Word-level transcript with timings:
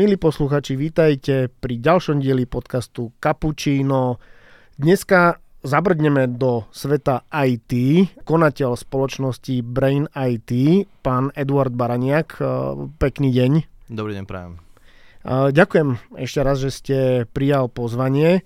Milí 0.00 0.16
posluchači, 0.16 0.80
vítajte 0.80 1.52
pri 1.60 1.76
ďalšom 1.76 2.24
dieli 2.24 2.48
podcastu 2.48 3.12
Cappuccino. 3.20 4.16
Dneska 4.80 5.36
zabrdneme 5.60 6.24
do 6.24 6.64
sveta 6.72 7.28
IT. 7.28 7.68
Konateľ 8.24 8.80
spoločnosti 8.80 9.60
Brain 9.60 10.08
IT, 10.16 10.48
pán 11.04 11.28
Eduard 11.36 11.76
Baraniak. 11.76 12.40
E, 12.40 12.44
pekný 12.96 13.28
deň. 13.28 13.52
Dobrý 13.92 14.16
deň, 14.16 14.24
prajem. 14.24 14.56
E, 14.56 15.52
ďakujem 15.52 16.00
ešte 16.16 16.40
raz, 16.40 16.64
že 16.64 16.72
ste 16.72 16.96
prijal 17.36 17.68
pozvanie. 17.68 18.40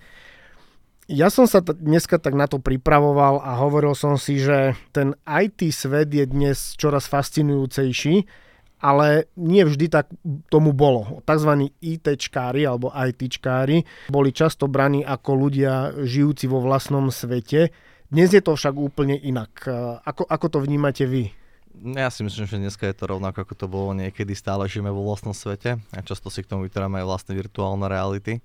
Ja 1.07 1.31
som 1.31 1.47
sa 1.47 1.63
dneska 1.63 2.19
tak 2.19 2.35
na 2.35 2.51
to 2.51 2.59
pripravoval 2.59 3.39
a 3.39 3.63
hovoril 3.63 3.95
som 3.95 4.19
si, 4.19 4.43
že 4.43 4.75
ten 4.91 5.15
IT 5.23 5.71
svet 5.71 6.11
je 6.11 6.27
dnes 6.27 6.75
čoraz 6.75 7.07
fascinujúcejší 7.07 8.43
ale 8.85 9.33
nie 9.41 9.65
vždy 9.65 9.89
tak 9.89 10.13
tomu 10.53 10.77
bolo. 10.77 11.25
Takzvaní 11.25 11.73
ITčkári 11.81 12.69
alebo 12.69 12.93
ITčkári 12.93 13.89
boli 14.13 14.29
často 14.29 14.69
braní 14.69 15.01
ako 15.01 15.31
ľudia 15.33 15.97
žijúci 16.05 16.45
vo 16.45 16.61
vlastnom 16.61 17.09
svete. 17.09 17.73
Dnes 18.13 18.37
je 18.37 18.45
to 18.45 18.53
však 18.53 18.77
úplne 18.77 19.17
inak. 19.17 19.65
Ako, 20.05 20.29
ako 20.29 20.47
to 20.53 20.59
vnímate 20.61 21.09
vy? 21.09 21.33
Ja 21.75 22.07
si 22.13 22.23
myslím, 22.23 22.47
že 22.47 22.61
dneska 22.61 22.87
je 22.87 22.95
to 22.95 23.11
rovnako, 23.11 23.43
ako 23.43 23.55
to 23.59 23.67
bolo 23.67 23.91
niekedy. 23.97 24.37
Stále 24.37 24.69
žijeme 24.69 24.93
vo 24.93 25.03
vlastnom 25.03 25.35
svete 25.35 25.81
a 25.91 25.99
často 26.05 26.29
si 26.29 26.45
k 26.45 26.51
tomu 26.53 26.69
vytváram 26.69 26.93
aj 27.01 27.09
vlastné 27.09 27.33
virtuálne 27.35 27.89
reality. 27.89 28.45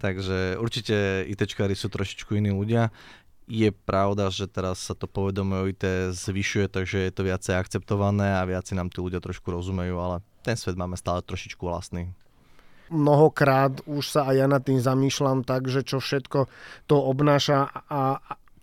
Takže 0.00 0.58
určite 0.58 1.22
ITčkári 1.28 1.78
sú 1.78 1.86
trošičku 1.86 2.34
iní 2.34 2.50
ľudia 2.50 2.90
je 3.44 3.68
pravda, 3.72 4.32
že 4.32 4.48
teraz 4.48 4.80
sa 4.80 4.96
to 4.96 5.04
povedomie 5.04 5.56
o 5.60 5.68
IT 5.68 5.84
zvyšuje, 6.16 6.72
takže 6.72 6.96
je 7.08 7.12
to 7.12 7.22
viacej 7.28 7.54
akceptované 7.60 8.40
a 8.40 8.48
viacej 8.48 8.76
nám 8.76 8.88
tí 8.88 9.04
ľudia 9.04 9.20
trošku 9.20 9.52
rozumejú, 9.52 10.00
ale 10.00 10.24
ten 10.40 10.56
svet 10.56 10.80
máme 10.80 10.96
stále 10.96 11.20
trošičku 11.20 11.60
vlastný. 11.60 12.12
Mnohokrát 12.92 13.80
už 13.88 14.04
sa 14.04 14.28
aj 14.28 14.34
ja 14.36 14.46
nad 14.48 14.60
tým 14.60 14.80
zamýšľam 14.80 15.44
tak, 15.44 15.72
že 15.72 15.84
čo 15.84 16.00
všetko 16.04 16.48
to 16.84 16.96
obnáša 17.00 17.68
a 17.88 18.00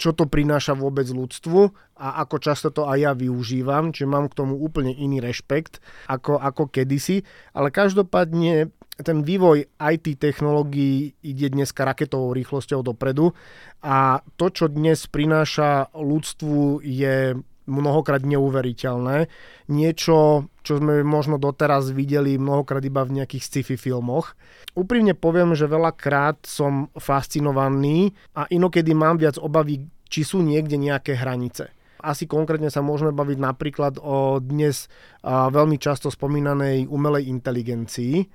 čo 0.01 0.17
to 0.17 0.25
prináša 0.25 0.73
vôbec 0.73 1.05
ľudstvu 1.05 1.59
a 2.01 2.25
ako 2.25 2.35
často 2.41 2.73
to 2.73 2.89
aj 2.89 2.97
ja 2.97 3.11
využívam, 3.13 3.93
čiže 3.93 4.09
mám 4.09 4.33
k 4.33 4.37
tomu 4.41 4.57
úplne 4.57 4.97
iný 4.97 5.21
rešpekt 5.21 5.77
ako, 6.09 6.41
ako 6.41 6.73
kedysi, 6.73 7.21
ale 7.53 7.69
každopádne 7.69 8.73
ten 8.99 9.23
vývoj 9.23 9.71
IT 9.79 10.19
technológií 10.19 11.15
ide 11.23 11.47
dneska 11.49 11.87
raketovou 11.87 12.35
rýchlosťou 12.35 12.83
dopredu 12.83 13.31
a 13.81 14.19
to, 14.35 14.51
čo 14.51 14.67
dnes 14.67 15.07
prináša 15.07 15.89
ľudstvu 15.95 16.83
je 16.83 17.39
mnohokrát 17.71 18.25
neuveriteľné. 18.25 19.31
Niečo, 19.71 20.49
čo 20.65 20.73
sme 20.75 21.05
možno 21.07 21.39
doteraz 21.39 21.93
videli 21.95 22.35
mnohokrát 22.35 22.83
iba 22.83 23.05
v 23.07 23.21
nejakých 23.21 23.43
sci-fi 23.47 23.79
filmoch. 23.79 24.35
Úprimne 24.75 25.15
poviem, 25.15 25.55
že 25.55 25.71
veľakrát 25.71 26.43
som 26.43 26.91
fascinovaný 26.97 28.11
a 28.35 28.49
inokedy 28.51 28.91
mám 28.91 29.21
viac 29.21 29.39
obavy, 29.39 29.87
či 30.11 30.27
sú 30.27 30.43
niekde 30.43 30.75
nejaké 30.75 31.15
hranice. 31.15 31.71
Asi 32.01 32.25
konkrétne 32.25 32.73
sa 32.73 32.81
môžeme 32.81 33.13
baviť 33.13 33.37
napríklad 33.37 33.93
o 34.01 34.41
dnes 34.41 34.89
veľmi 35.23 35.77
často 35.77 36.09
spomínanej 36.09 36.89
umelej 36.89 37.29
inteligencii, 37.29 38.25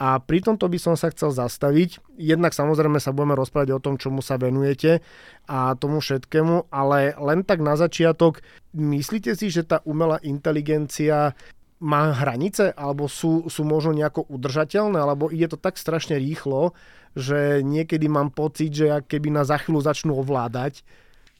a 0.00 0.16
pri 0.16 0.40
tomto 0.40 0.64
by 0.64 0.80
som 0.80 0.96
sa 0.96 1.12
chcel 1.12 1.28
zastaviť. 1.28 2.16
Jednak 2.16 2.56
samozrejme 2.56 2.96
sa 2.96 3.12
budeme 3.12 3.36
rozprávať 3.36 3.76
o 3.76 3.82
tom, 3.84 4.00
čomu 4.00 4.24
sa 4.24 4.40
venujete 4.40 5.04
a 5.44 5.76
tomu 5.76 6.00
všetkému, 6.00 6.72
ale 6.72 7.12
len 7.20 7.44
tak 7.44 7.60
na 7.60 7.76
začiatok, 7.76 8.40
myslíte 8.72 9.36
si, 9.36 9.52
že 9.52 9.68
tá 9.68 9.84
umelá 9.84 10.16
inteligencia 10.24 11.36
má 11.84 12.16
hranice, 12.16 12.72
alebo 12.72 13.12
sú, 13.12 13.48
sú 13.52 13.64
možno 13.68 13.92
nejako 13.92 14.24
udržateľné, 14.28 14.96
alebo 14.96 15.28
ide 15.28 15.52
to 15.52 15.60
tak 15.60 15.76
strašne 15.76 16.16
rýchlo, 16.16 16.72
že 17.12 17.60
niekedy 17.60 18.08
mám 18.08 18.32
pocit, 18.32 18.72
že 18.72 19.04
keby 19.04 19.32
nás 19.36 19.52
za 19.52 19.60
chvíľu 19.60 19.84
začnú 19.84 20.16
ovládať, 20.16 20.80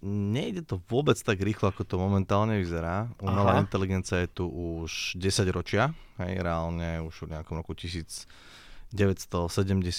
Nejde 0.01 0.65
to 0.65 0.81
vôbec 0.89 1.21
tak 1.21 1.45
rýchlo, 1.45 1.69
ako 1.69 1.85
to 1.85 2.01
momentálne 2.01 2.57
vyzerá. 2.57 3.13
Umelá 3.21 3.61
Aha. 3.61 3.65
inteligencia 3.65 4.25
je 4.25 4.33
tu 4.33 4.49
už 4.49 5.21
10 5.21 5.45
ročia, 5.53 5.93
hej, 6.17 6.41
reálne 6.41 7.05
už 7.05 7.29
v 7.29 7.37
nejakom 7.37 7.61
roku 7.61 7.77
1970 7.77 8.97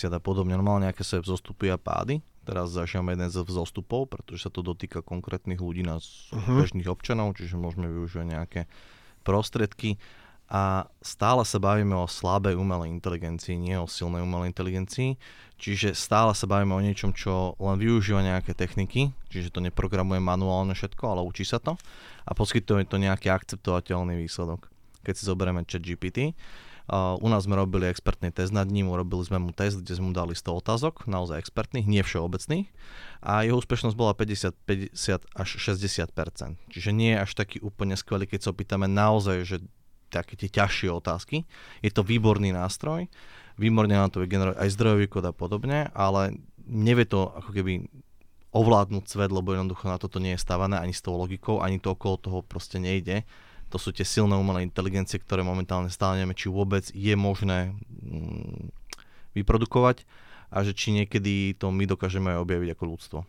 a 0.10 0.18
podobne. 0.18 0.58
Normálne 0.58 0.90
nejaké 0.90 1.06
sa 1.06 1.22
vzostupy 1.22 1.70
a 1.70 1.78
pády. 1.78 2.18
Teraz 2.42 2.74
zažívame 2.74 3.14
jeden 3.14 3.30
z 3.30 3.46
vzostupov, 3.46 4.10
pretože 4.10 4.50
sa 4.50 4.50
to 4.50 4.66
dotýka 4.66 5.06
konkrétnych 5.06 5.62
ľudí, 5.62 5.86
nás 5.86 6.34
uh-huh. 6.34 6.66
bežných 6.66 6.90
občanov, 6.90 7.38
čiže 7.38 7.54
môžeme 7.54 7.86
využívať 7.86 8.26
nejaké 8.26 8.62
prostriedky 9.22 10.02
a 10.52 10.84
stále 11.00 11.48
sa 11.48 11.64
bavíme 11.64 11.96
o 11.96 12.12
slabej 12.12 12.60
umelej 12.60 12.92
inteligencii, 12.92 13.56
nie 13.56 13.80
o 13.80 13.88
silnej 13.88 14.20
umelej 14.20 14.52
inteligencii. 14.52 15.16
Čiže 15.56 15.96
stále 15.96 16.36
sa 16.36 16.44
bavíme 16.44 16.76
o 16.76 16.84
niečom, 16.84 17.16
čo 17.16 17.56
len 17.56 17.80
využíva 17.80 18.20
nejaké 18.20 18.52
techniky, 18.52 19.16
čiže 19.32 19.54
to 19.54 19.64
neprogramuje 19.64 20.20
manuálne 20.20 20.76
všetko, 20.76 21.04
ale 21.08 21.22
učí 21.24 21.48
sa 21.48 21.62
to 21.62 21.80
a 22.28 22.32
poskytuje 22.36 22.84
to 22.84 23.00
nejaký 23.00 23.32
akceptovateľný 23.32 24.20
výsledok. 24.20 24.68
Keď 25.08 25.14
si 25.16 25.24
zoberieme 25.24 25.64
chat 25.64 25.86
GPT, 25.86 26.34
uh, 26.90 27.16
u 27.22 27.30
nás 27.30 27.46
sme 27.46 27.56
robili 27.56 27.88
expertný 27.88 28.34
test 28.34 28.52
nad 28.52 28.66
ním, 28.68 28.90
urobili 28.90 29.22
sme 29.22 29.38
mu 29.38 29.54
test, 29.54 29.86
kde 29.86 30.02
sme 30.02 30.12
mu 30.12 30.14
dali 30.18 30.34
100 30.34 30.52
otázok, 30.66 31.06
naozaj 31.06 31.40
expertných, 31.40 31.86
nie 31.86 32.02
všeobecných 32.02 32.68
a 33.22 33.46
jeho 33.46 33.62
úspešnosť 33.62 33.96
bola 33.96 34.18
50, 34.18 34.98
50 34.98 35.30
až 35.32 35.50
60%. 35.62 36.74
Čiže 36.74 36.90
nie 36.90 37.14
je 37.14 37.22
až 37.22 37.32
taký 37.38 37.62
úplne 37.62 37.94
skvelý, 37.94 38.26
keď 38.26 38.50
sa 38.50 38.52
opýtame 38.52 38.90
naozaj, 38.90 39.46
že 39.46 39.58
také 40.12 40.36
tie 40.36 40.52
ťažšie 40.52 40.92
otázky. 40.92 41.48
Je 41.80 41.92
to 41.92 42.04
výborný 42.04 42.52
nástroj, 42.52 43.08
výborne 43.56 43.96
nám 43.96 44.12
to 44.12 44.20
vie 44.20 44.28
generovať 44.28 44.60
aj 44.60 44.70
zdrojový 44.76 45.08
kód 45.08 45.26
a 45.26 45.34
podobne, 45.34 45.88
ale 45.96 46.36
nevie 46.68 47.08
to 47.08 47.32
ako 47.32 47.56
keby 47.56 47.88
ovládnuť 48.52 49.08
svet, 49.08 49.32
lebo 49.32 49.56
jednoducho 49.56 49.88
na 49.88 49.96
toto 49.96 50.20
nie 50.20 50.36
je 50.36 50.44
stavané 50.44 50.76
ani 50.76 50.92
s 50.92 51.00
tou 51.00 51.16
logikou, 51.16 51.64
ani 51.64 51.80
to 51.80 51.96
okolo 51.96 52.20
toho 52.20 52.40
proste 52.44 52.84
nejde. 52.84 53.24
To 53.72 53.80
sú 53.80 53.96
tie 53.96 54.04
silné 54.04 54.36
umelé 54.36 54.68
inteligencie, 54.68 55.16
ktoré 55.16 55.48
momentálne 55.48 55.88
stále 55.88 56.20
nevieme, 56.20 56.36
či 56.36 56.52
vôbec 56.52 56.92
je 56.92 57.16
možné 57.16 57.72
mm, 58.04 58.76
vyprodukovať 59.40 60.04
a 60.52 60.68
že 60.68 60.76
či 60.76 60.92
niekedy 60.92 61.56
to 61.56 61.72
my 61.72 61.88
dokážeme 61.88 62.36
aj 62.36 62.44
objaviť 62.44 62.70
ako 62.76 62.84
ľudstvo. 62.84 63.20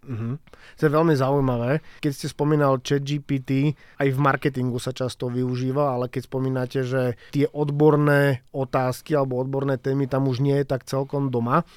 Mm-hmm. 0.00 0.34
To 0.80 0.82
je 0.82 0.96
veľmi 0.96 1.12
zaujímavé. 1.12 1.84
Keď 2.00 2.12
ste 2.16 2.26
spomínal 2.32 2.80
chat 2.80 3.04
GPT, 3.04 3.76
aj 4.00 4.08
v 4.08 4.18
marketingu 4.18 4.80
sa 4.80 4.96
často 4.96 5.28
využíva, 5.28 5.92
ale 5.92 6.08
keď 6.08 6.22
spomínate, 6.24 6.80
že 6.88 7.20
tie 7.36 7.44
odborné 7.52 8.40
otázky 8.56 9.12
alebo 9.12 9.36
odborné 9.36 9.76
témy 9.76 10.08
tam 10.08 10.24
už 10.24 10.40
nie 10.40 10.56
je 10.60 10.66
tak 10.66 10.88
celkom 10.88 11.28
doma. 11.28 11.68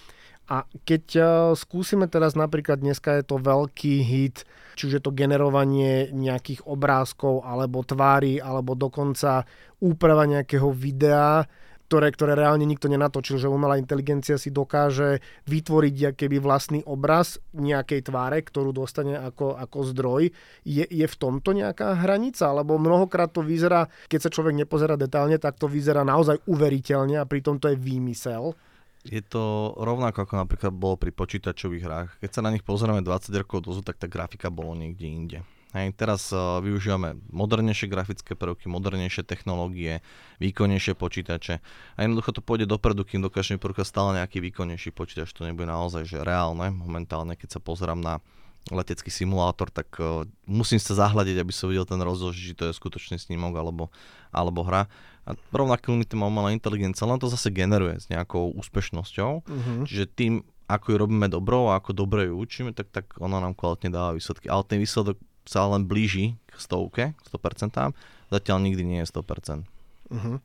A 0.51 0.67
keď 0.83 1.03
uh, 1.15 1.27
skúsime 1.55 2.11
teraz 2.11 2.35
napríklad, 2.35 2.83
dneska 2.83 3.15
je 3.15 3.23
to 3.23 3.39
veľký 3.39 4.03
hit, 4.03 4.43
či 4.75 4.91
už 4.91 4.93
je 4.99 5.03
to 5.03 5.15
generovanie 5.15 6.11
nejakých 6.11 6.67
obrázkov 6.67 7.47
alebo 7.47 7.79
tvári, 7.83 8.43
alebo 8.43 8.75
dokonca 8.75 9.47
úprava 9.79 10.27
nejakého 10.27 10.67
videa, 10.75 11.47
ktoré, 11.87 12.09
ktoré 12.09 12.33
reálne 12.33 12.65
nikto 12.65 12.89
nenatočil, 12.89 13.37
že 13.37 13.51
umelá 13.51 13.77
inteligencia 13.77 14.39
si 14.39 14.49
dokáže 14.49 15.21
vytvoriť 15.45 16.17
keby 16.17 16.41
vlastný 16.41 16.81
obraz 16.89 17.37
nejakej 17.53 18.09
tváre, 18.09 18.41
ktorú 18.41 18.73
dostane 18.73 19.13
ako, 19.13 19.53
ako 19.53 19.79
zdroj. 19.93 20.23
Je, 20.65 20.85
je 20.87 21.05
v 21.05 21.15
tomto 21.19 21.53
nejaká 21.53 22.01
hranica? 22.01 22.49
Lebo 22.49 22.81
mnohokrát 22.81 23.29
to 23.29 23.45
vyzerá, 23.45 23.85
keď 24.09 24.19
sa 24.25 24.33
človek 24.33 24.57
nepozerá 24.57 24.97
detálne, 24.97 25.37
tak 25.37 25.61
to 25.61 25.69
vyzerá 25.69 26.01
naozaj 26.01 26.41
uveriteľne 26.49 27.21
a 27.21 27.29
pritom 27.29 27.61
to 27.61 27.69
je 27.69 27.77
výmysel. 27.77 28.57
Je 29.03 29.19
to 29.19 29.75
rovnako 29.75 30.23
ako 30.23 30.33
napríklad 30.39 30.71
bolo 30.71 30.95
pri 30.95 31.11
počítačových 31.11 31.83
hrách. 31.83 32.09
Keď 32.23 32.29
sa 32.31 32.41
na 32.41 32.55
nich 32.55 32.63
pozeráme 32.63 33.03
20 33.03 33.35
rokov 33.43 33.67
dozadu, 33.67 33.91
tak 33.91 33.99
tá 33.99 34.07
grafika 34.07 34.47
bolo 34.47 34.71
niekde 34.79 35.05
inde. 35.11 35.39
Hej, 35.73 35.97
teraz 35.97 36.29
uh, 36.29 36.61
využívame 36.61 37.17
modernejšie 37.33 37.89
grafické 37.89 38.37
prvky, 38.37 38.69
modernejšie 38.69 39.25
technológie, 39.25 40.05
výkonnejšie 40.37 40.93
počítače 40.93 41.65
a 41.97 41.99
jednoducho 42.05 42.29
to 42.29 42.45
pôjde 42.45 42.69
dopredu, 42.69 43.01
kým 43.01 43.25
dokážeme 43.25 43.57
porúkať 43.57 43.89
stále 43.89 44.21
nejaký 44.21 44.37
výkonnejší 44.37 44.93
počítač. 44.93 45.33
To 45.33 45.49
nebude 45.49 45.65
naozaj 45.65 46.05
že 46.05 46.21
reálne. 46.21 46.69
Momentálne, 46.69 47.33
keď 47.33 47.57
sa 47.57 47.59
pozerám 47.59 47.97
na 47.97 48.21
letecký 48.69 49.09
simulátor, 49.09 49.73
tak 49.73 49.89
uh, 49.97 50.29
musím 50.45 50.77
sa 50.77 50.93
zahľadiť, 50.93 51.41
aby 51.41 51.49
som 51.49 51.73
videl 51.73 51.89
ten 51.89 51.99
rozdiel, 51.99 52.31
či 52.37 52.53
to 52.53 52.69
je 52.69 52.77
skutočný 52.77 53.17
snímok 53.17 53.57
alebo, 53.57 53.89
alebo 54.29 54.61
hra. 54.61 54.85
A 55.25 55.33
rovnako 55.49 55.97
to 56.05 56.15
má 56.21 56.29
umelá 56.29 56.53
inteligencia, 56.53 57.09
len 57.09 57.17
to 57.17 57.33
zase 57.33 57.49
generuje 57.49 57.97
s 57.97 58.13
nejakou 58.13 58.53
úspešnosťou. 58.61 59.31
Uh-huh. 59.41 59.83
Čiže 59.89 60.05
tým, 60.05 60.33
ako 60.69 60.85
ju 60.93 60.97
robíme 61.01 61.27
dobro 61.33 61.73
a 61.73 61.81
ako 61.81 61.97
dobre 61.97 62.29
ju 62.29 62.37
učíme, 62.37 62.77
tak, 62.77 62.93
tak 62.93 63.17
ona 63.17 63.41
nám 63.41 63.57
kvalitne 63.57 63.89
dáva 63.89 64.13
výsledky. 64.13 64.47
Ale 64.47 64.63
ten 64.69 64.77
výsledok 64.77 65.17
sa 65.43 65.67
len 65.67 65.87
blíži 65.87 66.39
k 66.51 66.57
stovke, 66.59 67.03
100%, 67.29 67.93
zatiaľ 68.31 68.57
nikdy 68.61 68.83
nie 68.83 68.99
je 69.03 69.07
100%. 69.11 69.65
Uh-huh. 70.13 70.37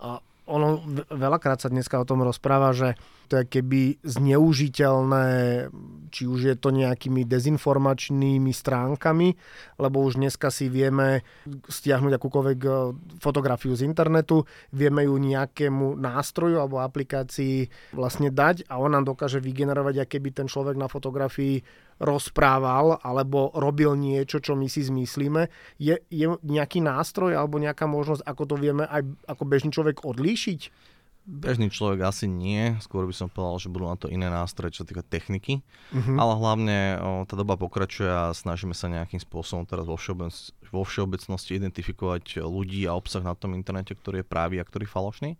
A 0.00 0.20
ono 0.44 0.84
veľakrát 1.08 1.56
sa 1.56 1.72
dneska 1.72 1.96
o 1.96 2.04
tom 2.04 2.20
rozpráva, 2.20 2.76
že 2.76 3.00
to 3.32 3.40
je 3.40 3.44
keby 3.48 3.82
zneužiteľné, 4.04 5.28
či 6.12 6.28
už 6.28 6.40
je 6.52 6.56
to 6.60 6.68
nejakými 6.68 7.24
dezinformačnými 7.24 8.52
stránkami, 8.52 9.40
lebo 9.80 10.04
už 10.04 10.20
dneska 10.20 10.52
si 10.52 10.68
vieme 10.68 11.24
stiahnuť 11.48 12.12
akúkoľvek 12.20 12.60
e, 12.60 12.70
fotografiu 13.24 13.72
z 13.72 13.88
internetu, 13.88 14.44
vieme 14.76 15.08
ju 15.08 15.16
nejakému 15.16 15.96
nástroju 15.96 16.60
alebo 16.60 16.84
aplikácii 16.84 17.72
vlastne 17.96 18.28
dať 18.28 18.68
a 18.68 18.76
on 18.76 18.92
nám 18.92 19.08
dokáže 19.08 19.40
vygenerovať, 19.40 20.04
aké 20.04 20.20
by 20.20 20.44
ten 20.44 20.48
človek 20.52 20.76
na 20.76 20.92
fotografii 20.92 21.64
rozprával 22.02 22.98
alebo 23.02 23.50
robil 23.54 23.94
niečo, 23.94 24.42
čo 24.42 24.58
my 24.58 24.66
si 24.66 24.82
zmyslíme. 24.82 25.50
Je, 25.78 25.98
je 26.10 26.26
nejaký 26.42 26.82
nástroj 26.82 27.34
alebo 27.34 27.60
nejaká 27.62 27.86
možnosť, 27.86 28.22
ako 28.26 28.42
to 28.50 28.56
vieme 28.58 28.84
aj 28.86 29.02
ako 29.28 29.42
bežný 29.46 29.70
človek 29.70 30.02
odlíšiť? 30.02 30.60
Bežný 31.24 31.72
človek 31.72 32.04
asi 32.04 32.28
nie, 32.28 32.76
skôr 32.84 33.08
by 33.08 33.16
som 33.16 33.32
povedal, 33.32 33.56
že 33.56 33.72
budú 33.72 33.88
na 33.88 33.96
to 33.96 34.12
iné 34.12 34.28
nástroje, 34.28 34.76
čo 34.76 34.84
sa 34.84 34.92
týka 34.92 35.00
techniky, 35.00 35.64
uh-huh. 35.88 36.20
ale 36.20 36.32
hlavne 36.36 36.78
o, 37.00 37.10
tá 37.24 37.32
doba 37.32 37.56
pokračuje 37.56 38.12
a 38.12 38.36
snažíme 38.36 38.76
sa 38.76 38.92
nejakým 38.92 39.16
spôsobom 39.24 39.64
teraz 39.64 39.88
vo, 39.88 39.96
všeobec, 39.96 40.36
vo 40.68 40.84
všeobecnosti 40.84 41.56
identifikovať 41.56 42.44
ľudí 42.44 42.84
a 42.84 42.92
obsah 42.92 43.24
na 43.24 43.32
tom 43.32 43.56
internete, 43.56 43.96
ktorý 43.96 44.20
je 44.20 44.28
právý 44.28 44.60
a 44.60 44.68
ktorý 44.68 44.84
je 44.84 44.92
falošný 44.92 45.32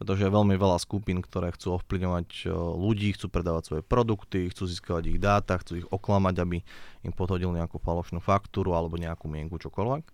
pretože 0.00 0.24
je 0.24 0.32
veľmi 0.32 0.56
veľa 0.56 0.80
skupín, 0.80 1.20
ktoré 1.20 1.52
chcú 1.52 1.76
ovplyvňovať 1.76 2.48
ľudí, 2.56 3.12
chcú 3.12 3.28
predávať 3.28 3.62
svoje 3.68 3.82
produkty, 3.84 4.48
chcú 4.48 4.64
získavať 4.64 5.12
ich 5.12 5.20
dáta, 5.20 5.60
chcú 5.60 5.84
ich 5.84 5.88
oklamať, 5.92 6.40
aby 6.40 6.64
im 7.04 7.12
podhodil 7.12 7.52
nejakú 7.52 7.76
falošnú 7.76 8.16
faktúru 8.24 8.72
alebo 8.72 8.96
nejakú 8.96 9.28
mienku, 9.28 9.60
čokoľvek. 9.60 10.04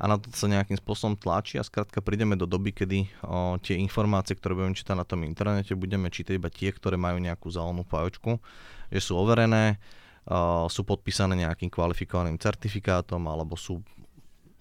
A 0.00 0.08
na 0.08 0.16
to 0.16 0.32
sa 0.32 0.48
nejakým 0.48 0.80
spôsobom 0.80 1.12
tlačí 1.12 1.60
a 1.60 1.66
skrátka 1.66 2.00
prídeme 2.00 2.32
do 2.32 2.48
doby, 2.48 2.72
kedy 2.72 2.98
o, 3.20 3.60
tie 3.60 3.76
informácie, 3.76 4.32
ktoré 4.32 4.56
budeme 4.56 4.72
čítať 4.72 4.96
na 4.96 5.04
tom 5.04 5.20
internete, 5.28 5.76
budeme 5.76 6.08
čítať 6.08 6.40
iba 6.40 6.48
tie, 6.48 6.72
ktoré 6.72 6.96
majú 6.96 7.20
nejakú 7.20 7.52
zelenú 7.52 7.84
fajočku, 7.84 8.40
že 8.88 9.00
sú 9.04 9.20
overené, 9.20 9.76
o, 10.24 10.72
sú 10.72 10.88
podpísané 10.88 11.36
nejakým 11.44 11.68
kvalifikovaným 11.68 12.40
certifikátom 12.40 13.20
alebo 13.28 13.60
sú 13.60 13.84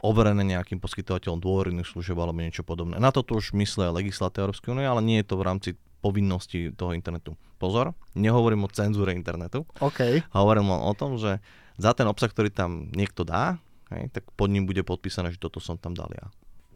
overené 0.03 0.43
nejakým 0.43 0.83
poskytovateľom 0.83 1.39
dôverných 1.39 1.87
služieb 1.87 2.19
alebo 2.19 2.43
niečo 2.43 2.67
podobné. 2.67 2.99
Na 2.99 3.11
to 3.15 3.23
už 3.23 3.55
myslia 3.55 3.95
legislatíva 3.95 4.51
Európskej 4.51 4.75
únie, 4.75 4.87
ale 4.87 4.99
nie 4.99 5.23
je 5.23 5.27
to 5.31 5.39
v 5.39 5.47
rámci 5.47 5.69
povinnosti 5.99 6.71
toho 6.75 6.95
internetu. 6.95 7.35
Pozor, 7.59 7.91
nehovorím 8.15 8.67
o 8.67 8.71
cenzúre 8.71 9.11
internetu. 9.11 9.67
Okay. 9.79 10.23
Hovorím 10.31 10.71
len 10.71 10.81
o 10.83 10.93
tom, 10.95 11.19
že 11.19 11.43
za 11.75 11.91
ten 11.95 12.07
obsah, 12.07 12.31
ktorý 12.31 12.51
tam 12.51 12.91
niekto 12.91 13.27
dá, 13.27 13.59
hej, 13.93 14.09
tak 14.13 14.25
pod 14.33 14.49
ním 14.53 14.65
bude 14.69 14.81
podpísané, 14.85 15.33
že 15.33 15.41
toto 15.41 15.57
som 15.57 15.77
tam 15.77 15.93
dal 15.93 16.09
ja. 16.13 16.27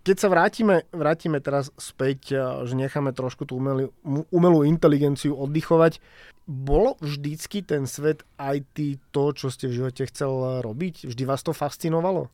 Keď 0.04 0.18
sa 0.19 0.27
vrátime, 0.27 0.83
vrátime 0.92 1.39
teraz 1.39 1.71
späť, 1.80 2.36
že 2.68 2.75
necháme 2.75 3.15
trošku 3.15 3.48
tú 3.48 3.56
umelú, 3.56 3.95
umelú 4.36 4.68
inteligenciu 4.68 5.31
oddychovať, 5.39 6.04
bolo 6.44 7.00
vždycky 7.00 7.63
ten 7.63 7.88
svet 7.88 8.27
IT 8.36 9.00
to, 9.15 9.31
čo 9.31 9.48
ste 9.48 9.71
v 9.71 9.80
živote 9.80 10.04
chcel 10.12 10.60
robiť? 10.60 11.07
Vždy 11.07 11.24
vás 11.24 11.39
to 11.39 11.56
fascinovalo? 11.56 12.27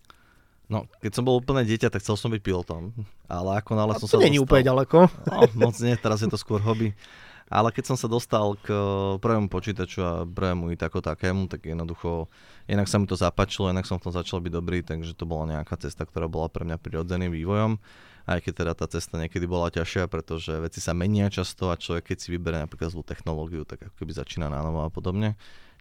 No, 0.66 0.90
keď 0.98 1.12
som 1.14 1.25
bol 1.25 1.38
úplne 1.38 1.62
dieťa, 1.62 1.94
tak 1.94 2.02
chcel 2.02 2.18
som 2.18 2.34
byť 2.34 2.42
pilotom. 2.42 2.94
Ale 3.30 3.62
ako 3.62 3.72
nále 3.78 3.94
som 4.02 4.10
to 4.10 4.18
sa 4.18 4.25
nie 4.25 4.42
dostal... 4.42 4.46
úplne 4.50 4.66
ďaleko. 4.66 4.98
No, 5.30 5.40
moc 5.70 5.78
nie, 5.78 5.94
teraz 5.98 6.25
je 6.25 6.30
to 6.30 6.42
skôr 6.42 6.62
hobby. 6.62 6.98
Ale 7.50 7.74
keď 7.74 7.94
som 7.94 7.98
sa 7.98 8.06
dostal 8.06 8.54
k 8.62 8.69
prvému 9.18 9.50
počítaču 9.50 10.06
a 10.06 10.22
prvému 10.22 10.69
IT 10.69 10.86
ako 10.86 11.01
takému, 11.01 11.50
tak 11.50 11.66
jednoducho, 11.66 12.30
inak 12.69 12.86
sa 12.86 13.01
mi 13.01 13.10
to 13.10 13.18
zapáčilo, 13.18 13.74
inak 13.74 13.90
som 13.90 13.98
v 13.98 14.06
tom 14.06 14.13
začal 14.13 14.38
byť 14.38 14.54
dobrý, 14.54 14.86
takže 14.86 15.18
to 15.18 15.25
bola 15.25 15.57
nejaká 15.57 15.74
cesta, 15.81 16.06
ktorá 16.06 16.30
bola 16.30 16.46
pre 16.46 16.62
mňa 16.62 16.78
prirodzeným 16.78 17.34
vývojom. 17.34 17.81
Aj 18.30 18.38
keď 18.38 18.54
teda 18.54 18.74
tá 18.78 18.86
cesta 18.86 19.18
niekedy 19.18 19.50
bola 19.50 19.74
ťažšia, 19.74 20.06
pretože 20.06 20.54
veci 20.62 20.78
sa 20.78 20.94
menia 20.94 21.34
často 21.34 21.74
a 21.74 21.80
človek 21.81 22.13
keď 22.13 22.18
si 22.22 22.30
vyberie 22.30 22.62
napríklad 22.62 22.94
zlú 22.94 23.01
technológiu, 23.01 23.66
tak 23.66 23.90
ako 23.90 23.98
keby 23.98 24.13
začína 24.13 24.46
na 24.54 24.62
novo 24.62 24.86
a 24.86 24.94
podobne. 24.94 25.34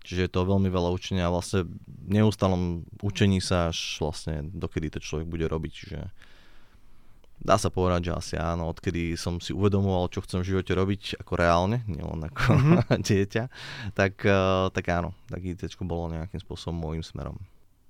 Čiže 0.09 0.25
je 0.25 0.31
to 0.33 0.49
veľmi 0.49 0.73
veľa 0.73 0.89
učenia 0.89 1.29
a 1.29 1.35
vlastne 1.35 1.69
neustálom 2.09 2.89
učení 3.05 3.45
sa 3.45 3.69
až 3.69 4.01
vlastne 4.01 4.49
dokedy 4.49 4.89
to 4.89 5.05
človek 5.05 5.29
bude 5.29 5.45
robiť. 5.45 5.73
Čiže 5.77 6.01
dá 7.39 7.57
sa 7.57 7.71
povedať, 7.71 8.11
že 8.11 8.13
asi 8.13 8.35
áno, 8.39 8.69
odkedy 8.71 9.15
som 9.15 9.39
si 9.39 9.55
uvedomoval, 9.55 10.11
čo 10.11 10.23
chcem 10.23 10.43
v 10.43 10.55
živote 10.55 10.73
robiť 10.75 11.03
ako 11.23 11.33
reálne, 11.39 11.87
nielen 11.87 12.27
ako 12.27 12.43
mm-hmm. 12.55 13.01
dieťa, 13.09 13.45
tak, 13.95 14.21
uh, 14.27 14.69
tak 14.75 14.85
áno, 14.91 15.15
tak 15.31 15.43
IT 15.43 15.65
bolo 15.83 16.11
nejakým 16.13 16.43
spôsobom 16.43 16.77
môjim 16.77 17.05
smerom. 17.07 17.39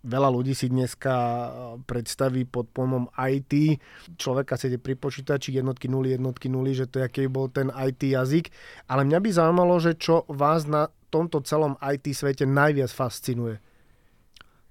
Veľa 0.06 0.30
ľudí 0.30 0.54
si 0.54 0.70
dneska 0.70 1.10
eh, 1.10 1.48
predstaví 1.82 2.46
pod 2.46 2.70
pojmom 2.70 3.10
IT. 3.18 3.82
Človeka 4.14 4.54
sedie 4.54 4.78
pri 4.78 4.94
počítači 4.94 5.50
jednotky 5.50 5.90
nuly, 5.90 6.14
jednotky 6.14 6.46
nuly, 6.46 6.70
že 6.70 6.86
to 6.86 7.02
aký 7.02 7.26
bol 7.26 7.50
ten 7.50 7.74
IT 7.74 8.06
jazyk. 8.06 8.54
Ale 8.86 9.02
mňa 9.02 9.18
by 9.18 9.28
zaujímalo, 9.34 9.74
že 9.82 9.98
čo 9.98 10.22
vás 10.30 10.70
na 10.70 10.86
tomto 11.10 11.42
celom 11.42 11.74
IT 11.82 12.14
svete 12.14 12.46
najviac 12.46 12.94
fascinuje? 12.94 13.58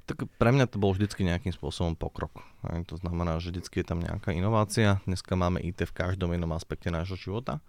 Tak 0.08 0.24
pre 0.40 0.56
mňa 0.56 0.72
to 0.72 0.80
bol 0.80 0.96
vždycky 0.96 1.28
nejakým 1.28 1.52
spôsobom 1.52 2.00
pokrok. 2.00 2.32
To 2.64 2.96
znamená, 2.96 3.44
že 3.44 3.52
vždycky 3.52 3.84
je 3.84 3.88
tam 3.92 4.00
nejaká 4.00 4.32
inovácia. 4.32 5.04
Dneska 5.04 5.36
máme 5.36 5.60
IT 5.60 5.84
v 5.84 5.92
každom 5.92 6.32
inom 6.32 6.56
aspekte 6.56 6.88
nášho 6.88 7.20
života. 7.20 7.60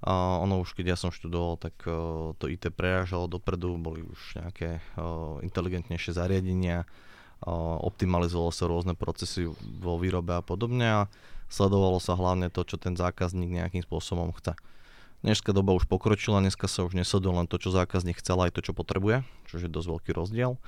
A 0.00 0.40
ono 0.40 0.64
už 0.64 0.72
keď 0.72 0.92
ja 0.92 0.96
som 0.96 1.12
študoval, 1.12 1.60
tak 1.60 1.76
uh, 1.88 2.32
to 2.36 2.48
IT 2.48 2.68
prerážalo 2.72 3.28
dopredu, 3.28 3.76
boli 3.80 4.04
už 4.04 4.40
nejaké 4.40 4.84
uh, 4.96 5.40
inteligentnejšie 5.40 6.16
zariadenia, 6.16 6.84
uh, 6.84 7.80
optimalizovalo 7.80 8.52
sa 8.52 8.68
rôzne 8.68 8.92
procesy 8.92 9.48
vo 9.80 9.96
výrobe 9.96 10.36
a 10.36 10.44
podobne 10.44 10.84
a 10.84 11.00
sledovalo 11.48 11.96
sa 11.96 12.12
hlavne 12.12 12.52
to, 12.52 12.60
čo 12.68 12.76
ten 12.76 12.92
zákazník 12.92 13.48
nejakým 13.48 13.80
spôsobom 13.84 14.36
chce. 14.36 14.52
Dneska 15.24 15.56
doba 15.56 15.72
už 15.72 15.88
pokročila, 15.88 16.44
dneska 16.44 16.68
sa 16.68 16.84
už 16.84 16.92
nesleduje 16.92 17.32
len 17.32 17.48
to, 17.48 17.56
čo 17.56 17.72
zákazník 17.72 18.20
chcel, 18.20 18.36
aj 18.44 18.52
to, 18.52 18.60
čo 18.60 18.76
potrebuje, 18.76 19.24
čo 19.48 19.58
je 19.58 19.68
dosť 19.68 19.88
veľký 19.96 20.10
rozdiel. 20.12 20.60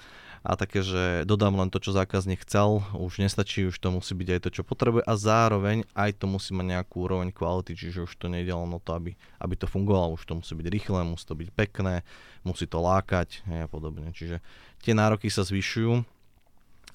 A 0.47 0.55
také, 0.55 0.87
že 0.87 1.27
dodám 1.27 1.59
len 1.59 1.71
to, 1.71 1.83
čo 1.83 1.95
zákazník 1.95 2.47
chcel, 2.47 2.83
už 2.95 3.23
nestačí, 3.23 3.67
už 3.67 3.79
to 3.79 3.91
musí 3.91 4.15
byť 4.15 4.29
aj 4.35 4.41
to, 4.47 4.51
čo 4.61 4.63
potrebuje 4.63 5.03
a 5.07 5.15
zároveň 5.19 5.87
aj 5.95 6.19
to 6.19 6.27
musí 6.31 6.55
mať 6.55 6.67
nejakú 6.79 7.07
úroveň 7.07 7.35
kvality, 7.35 7.75
čiže 7.75 8.07
už 8.07 8.13
to 8.19 8.31
nejde 8.31 8.55
len 8.55 8.71
o 8.71 8.81
to, 8.83 8.95
aby, 8.95 9.13
aby 9.43 9.55
to 9.59 9.67
fungovalo, 9.67 10.15
už 10.15 10.25
to 10.27 10.39
musí 10.39 10.53
byť 10.55 10.67
rýchle, 10.67 11.01
musí 11.07 11.25
to 11.27 11.35
byť 11.35 11.49
pekné, 11.55 12.07
musí 12.47 12.67
to 12.67 12.79
lákať 12.79 13.43
a 13.47 13.67
podobne. 13.67 14.11
Čiže 14.15 14.43
tie 14.83 14.95
nároky 14.95 15.31
sa 15.31 15.43
zvyšujú 15.43 16.18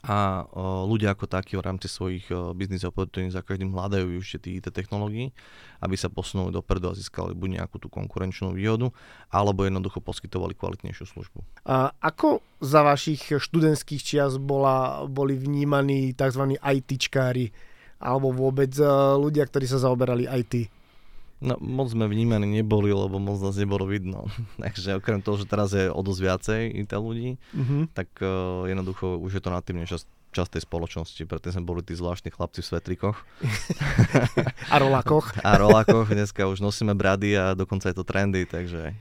a 0.04 0.44
ľudia 0.84 1.16
ako 1.16 1.32
takí 1.32 1.56
v 1.56 1.64
rámci 1.64 1.88
svojich 1.88 2.28
biznis 2.60 2.84
opportunity 2.84 3.32
za 3.32 3.40
každým 3.40 3.72
hľadajú 3.72 4.20
už 4.20 4.36
tie 4.44 4.60
technológií, 4.60 5.32
aby 5.80 5.96
sa 5.96 6.12
posunuli 6.12 6.52
dopredu 6.52 6.92
a 6.92 6.94
získali 6.94 7.32
buď 7.32 7.64
nejakú 7.64 7.80
tú 7.80 7.88
konkurenčnú 7.88 8.52
výhodu, 8.52 8.92
alebo 9.32 9.64
jednoducho 9.64 10.04
poskytovali 10.04 10.60
kvalitnejšiu 10.60 11.08
službu. 11.08 11.40
A 11.64 11.96
ako 12.04 12.44
za 12.60 12.84
vašich 12.84 13.32
študentských 13.32 14.04
čias 14.04 14.36
bola, 14.36 15.08
boli 15.08 15.40
vnímaní 15.40 16.12
tzv. 16.12 16.60
ITčkári 16.60 17.56
alebo 18.04 18.36
vôbec 18.36 18.76
ľudia, 19.16 19.48
ktorí 19.48 19.64
sa 19.64 19.80
zaoberali 19.80 20.28
IT? 20.28 20.68
No 21.44 21.60
moc 21.60 21.92
sme 21.92 22.08
vnímaní 22.08 22.48
neboli, 22.48 22.96
lebo 22.96 23.20
moc 23.20 23.44
nás 23.44 23.60
nebolo 23.60 23.84
vidno. 23.84 24.32
Takže 24.64 25.04
okrem 25.04 25.20
toho, 25.20 25.36
že 25.36 25.46
teraz 25.46 25.76
je 25.76 25.92
o 25.92 26.00
dosť 26.00 26.22
viacej 26.24 26.62
IT 26.88 26.92
ľudí, 26.96 27.36
mm-hmm. 27.36 27.82
tak 27.92 28.08
uh, 28.24 28.64
jednoducho 28.64 29.20
už 29.20 29.38
je 29.38 29.44
to 29.44 29.52
natívne 29.52 29.84
čas, 29.84 30.08
časť 30.34 30.58
tej 30.58 30.64
spoločnosti, 30.66 31.22
preto 31.30 31.54
sme 31.54 31.62
boli 31.62 31.86
tí 31.86 31.94
zvláštni 31.94 32.34
chlapci 32.34 32.66
v 32.66 32.68
svetrikoch. 32.74 33.18
a 34.74 34.76
rolakoch. 34.82 35.38
a 35.46 35.52
rolakoch, 35.62 36.10
dneska 36.10 36.50
už 36.50 36.66
nosíme 36.66 36.98
brady 36.98 37.38
a 37.38 37.54
dokonca 37.54 37.94
je 37.94 37.96
to 37.96 38.02
trendy, 38.02 38.50
takže... 38.50 38.98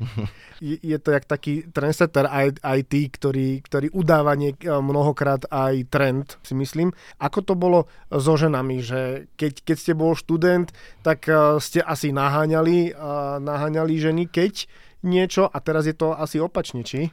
je, 0.60 0.76
je 0.78 0.98
to 1.00 1.08
jak 1.16 1.24
taký 1.24 1.64
trendsetter 1.72 2.28
IT, 2.60 2.92
ktorý, 3.16 3.64
ktorý 3.64 3.88
udáva 3.96 4.36
niek- 4.36 4.62
mnohokrát 4.62 5.48
aj 5.48 5.88
trend, 5.88 6.36
si 6.44 6.52
myslím. 6.52 6.92
Ako 7.16 7.40
to 7.40 7.56
bolo 7.56 7.88
so 8.12 8.36
ženami, 8.36 8.84
že 8.84 9.32
keď, 9.40 9.64
keď 9.64 9.76
ste 9.80 9.92
bol 9.96 10.12
študent, 10.12 10.68
tak 11.00 11.24
e, 11.26 11.56
ste 11.58 11.80
asi 11.80 12.12
naháňali, 12.12 12.92
naháňali 13.40 13.94
ženy, 13.96 14.28
keď 14.28 14.68
niečo 15.02 15.50
a 15.50 15.58
teraz 15.58 15.88
je 15.88 15.96
to 15.96 16.14
asi 16.14 16.38
opačne, 16.38 16.86
či? 16.86 17.10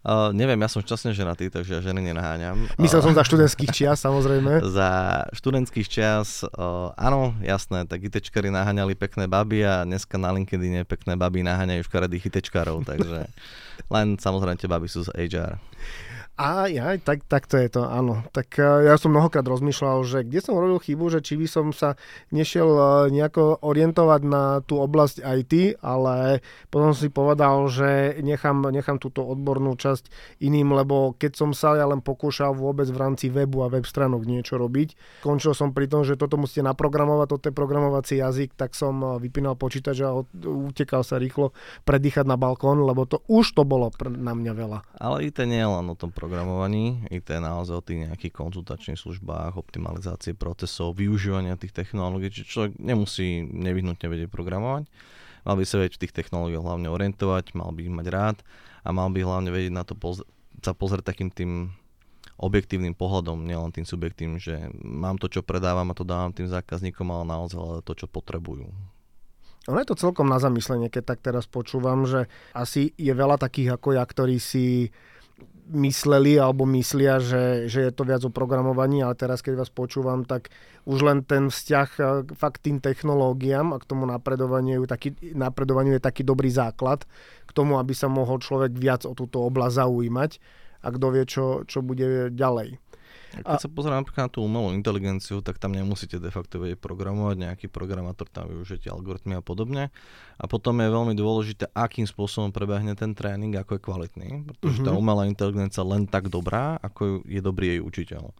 Uh, 0.00 0.32
neviem, 0.32 0.56
ja 0.56 0.68
som 0.72 0.80
šťastne 0.80 1.12
ženatý, 1.12 1.52
takže 1.52 1.76
ja 1.76 1.80
ženy 1.84 2.00
nenaháňam. 2.00 2.72
Myslel 2.80 3.00
uh, 3.00 3.04
som 3.04 3.12
za 3.12 3.20
študentských 3.28 3.68
čias, 3.68 4.00
samozrejme. 4.00 4.64
za 4.64 4.90
študentských 5.36 5.88
čias, 5.92 6.40
uh, 6.40 6.96
áno, 6.96 7.36
jasné, 7.44 7.84
tak 7.84 8.08
ITčkari 8.08 8.48
naháňali 8.48 8.96
pekné 8.96 9.28
baby 9.28 9.60
a 9.60 9.84
dneska 9.84 10.16
na 10.16 10.32
LinkedIn 10.32 10.88
pekné 10.88 11.20
baby 11.20 11.44
naháňajú 11.44 11.84
škaredých 11.84 12.32
ITčkarov, 12.32 12.88
takže 12.88 13.28
len 13.94 14.16
samozrejme 14.16 14.56
tie 14.56 14.72
baby 14.72 14.88
sú 14.88 15.04
z 15.04 15.12
HR. 15.12 15.60
Aj, 16.40 16.72
aj, 16.72 17.04
tak, 17.04 17.28
tak 17.28 17.44
to 17.44 17.60
je 17.60 17.68
to, 17.68 17.84
áno. 17.84 18.24
Tak 18.32 18.56
uh, 18.56 18.80
ja 18.80 18.96
som 18.96 19.12
mnohokrát 19.12 19.44
rozmýšľal, 19.44 20.08
že 20.08 20.24
kde 20.24 20.40
som 20.40 20.56
robil 20.56 20.80
chybu, 20.80 21.12
že 21.12 21.20
či 21.20 21.36
by 21.36 21.44
som 21.44 21.68
sa 21.76 22.00
nešiel 22.32 22.64
uh, 22.64 23.12
nejako 23.12 23.60
orientovať 23.60 24.20
na 24.24 24.64
tú 24.64 24.80
oblasť 24.80 25.20
IT, 25.20 25.76
ale 25.84 26.40
potom 26.72 26.96
si 26.96 27.12
povedal, 27.12 27.68
že 27.68 28.16
nechám, 28.24 28.64
nechám 28.72 28.96
túto 28.96 29.20
odbornú 29.20 29.76
časť 29.76 30.08
iným, 30.40 30.72
lebo 30.72 31.12
keď 31.12 31.36
som 31.36 31.52
sa 31.52 31.76
ja 31.76 31.84
len 31.84 32.00
pokúšal 32.00 32.56
vôbec 32.56 32.88
v 32.88 32.96
rámci 32.96 33.28
webu 33.28 33.60
a 33.60 33.68
web 33.68 33.84
stránok 33.84 34.24
niečo 34.24 34.56
robiť, 34.56 35.20
končil 35.20 35.52
som 35.52 35.76
pri 35.76 35.92
tom, 35.92 36.08
že 36.08 36.16
toto 36.16 36.40
musíte 36.40 36.64
naprogramovať, 36.64 37.36
toto 37.36 37.52
je 37.52 37.54
programovací 37.54 38.16
jazyk, 38.16 38.56
tak 38.56 38.72
som 38.72 39.20
vypínal 39.20 39.60
počítač 39.60 40.00
a 40.08 40.16
utekal 40.48 41.04
sa 41.04 41.20
rýchlo 41.20 41.52
predýchať 41.84 42.24
na 42.24 42.40
balkón, 42.40 42.80
lebo 42.80 43.04
to 43.04 43.20
už 43.28 43.52
to 43.52 43.68
bolo 43.68 43.92
na 44.08 44.32
mňa 44.32 44.52
veľa. 44.56 44.78
Ale 44.96 45.28
IT 45.28 45.36
nie 45.44 45.60
je 45.60 45.68
len 45.68 45.84
o 45.84 45.92
tom 45.92 46.08
programovaní, 46.30 47.10
IT 47.10 47.26
naozaj 47.26 47.74
o 47.74 47.82
tých 47.82 48.06
nejakých 48.06 48.30
konzultačných 48.30 48.94
službách, 48.94 49.58
optimalizácie 49.58 50.38
procesov, 50.38 50.94
využívania 50.94 51.58
tých 51.58 51.74
technológií, 51.74 52.30
čiže 52.30 52.46
človek 52.46 52.72
nemusí 52.78 53.42
nevyhnutne 53.42 54.06
vedieť 54.06 54.30
programovať, 54.30 54.86
mal 55.42 55.54
by 55.58 55.66
sa 55.66 55.82
vedieť 55.82 55.98
v 55.98 56.02
tých 56.06 56.14
technológiách 56.22 56.62
hlavne 56.62 56.86
orientovať, 56.86 57.58
mal 57.58 57.74
by 57.74 57.82
ich 57.82 57.90
mať 57.90 58.06
rád 58.14 58.36
a 58.86 58.94
mal 58.94 59.10
by 59.10 59.26
hlavne 59.26 59.50
vedieť 59.50 59.74
na 59.74 59.82
to 59.82 59.98
poz- 59.98 60.22
sa 60.62 60.70
pozrieť 60.70 61.10
takým 61.10 61.34
tým 61.34 61.74
objektívnym 62.38 62.94
pohľadom, 62.94 63.42
nielen 63.42 63.74
tým 63.74 63.84
subjektívnym, 63.84 64.38
že 64.38 64.70
mám 64.78 65.18
to, 65.18 65.26
čo 65.26 65.42
predávam 65.42 65.90
a 65.90 65.98
to 65.98 66.06
dávam 66.06 66.30
tým 66.30 66.46
zákazníkom, 66.46 67.10
ale 67.10 67.26
naozaj 67.26 67.82
to, 67.82 67.92
čo 67.98 68.06
potrebujú. 68.06 68.70
Ono 69.68 69.76
je 69.76 69.90
to 69.92 69.98
celkom 69.98 70.30
na 70.30 70.40
zamyslenie, 70.40 70.88
keď 70.88 71.14
tak 71.14 71.20
teraz 71.20 71.44
počúvam, 71.44 72.08
že 72.08 72.32
asi 72.56 72.96
je 72.96 73.12
veľa 73.12 73.36
takých 73.36 73.76
ako 73.76 73.98
ja, 73.98 74.04
ktorí 74.06 74.40
si 74.40 74.88
mysleli 75.68 76.40
alebo 76.40 76.64
myslia, 76.64 77.20
že, 77.20 77.68
že 77.68 77.88
je 77.88 77.92
to 77.92 78.08
viac 78.08 78.24
o 78.24 78.32
programovaní, 78.32 79.04
ale 79.04 79.12
teraz 79.14 79.44
keď 79.44 79.60
vás 79.60 79.70
počúvam, 79.70 80.24
tak 80.24 80.48
už 80.88 81.04
len 81.04 81.18
ten 81.22 81.52
vzťah 81.52 81.88
e, 81.96 82.02
fakt 82.32 82.64
tým 82.64 82.80
technológiám 82.80 83.76
a 83.76 83.80
k 83.80 83.88
tomu 83.88 84.08
napredovaniu, 84.08 84.88
taký, 84.88 85.12
napredovaniu 85.36 85.96
je 85.96 86.02
taký 86.02 86.24
dobrý 86.24 86.48
základ 86.48 87.04
k 87.46 87.50
tomu, 87.52 87.76
aby 87.76 87.92
sa 87.92 88.08
mohol 88.08 88.40
človek 88.40 88.72
viac 88.74 89.04
o 89.04 89.12
túto 89.12 89.44
oblasť 89.44 89.84
zaujímať 89.84 90.30
a 90.80 90.88
kto 90.88 91.06
vie, 91.12 91.24
čo, 91.28 91.44
čo 91.68 91.84
bude 91.84 92.32
ďalej. 92.32 92.80
A 93.38 93.54
keď 93.54 93.62
sa 93.62 93.70
pozrieme 93.70 94.02
napríklad 94.02 94.26
na 94.26 94.32
tú 94.32 94.42
umelú 94.42 94.74
inteligenciu, 94.74 95.38
tak 95.38 95.62
tam 95.62 95.70
nemusíte 95.70 96.18
de 96.18 96.30
facto 96.34 96.58
vedieť 96.58 96.82
programovať, 96.82 97.36
nejaký 97.38 97.66
programátor 97.70 98.26
tam 98.26 98.50
využite 98.50 98.90
algoritmy 98.90 99.38
a 99.38 99.42
podobne. 99.42 99.94
A 100.40 100.44
potom 100.50 100.82
je 100.82 100.90
veľmi 100.90 101.14
dôležité, 101.14 101.70
akým 101.70 102.10
spôsobom 102.10 102.50
prebehne 102.50 102.98
ten 102.98 103.14
tréning, 103.14 103.54
ako 103.54 103.78
je 103.78 103.84
kvalitný, 103.86 104.28
pretože 104.50 104.82
uh-huh. 104.82 104.88
tá 104.88 104.92
mhm. 104.92 104.98
umelá 104.98 105.22
inteligencia 105.30 105.86
len 105.86 106.10
tak 106.10 106.26
dobrá, 106.26 106.74
ako 106.82 107.22
je 107.22 107.40
dobrý 107.40 107.78
jej 107.78 107.80
učiteľ. 107.80 108.34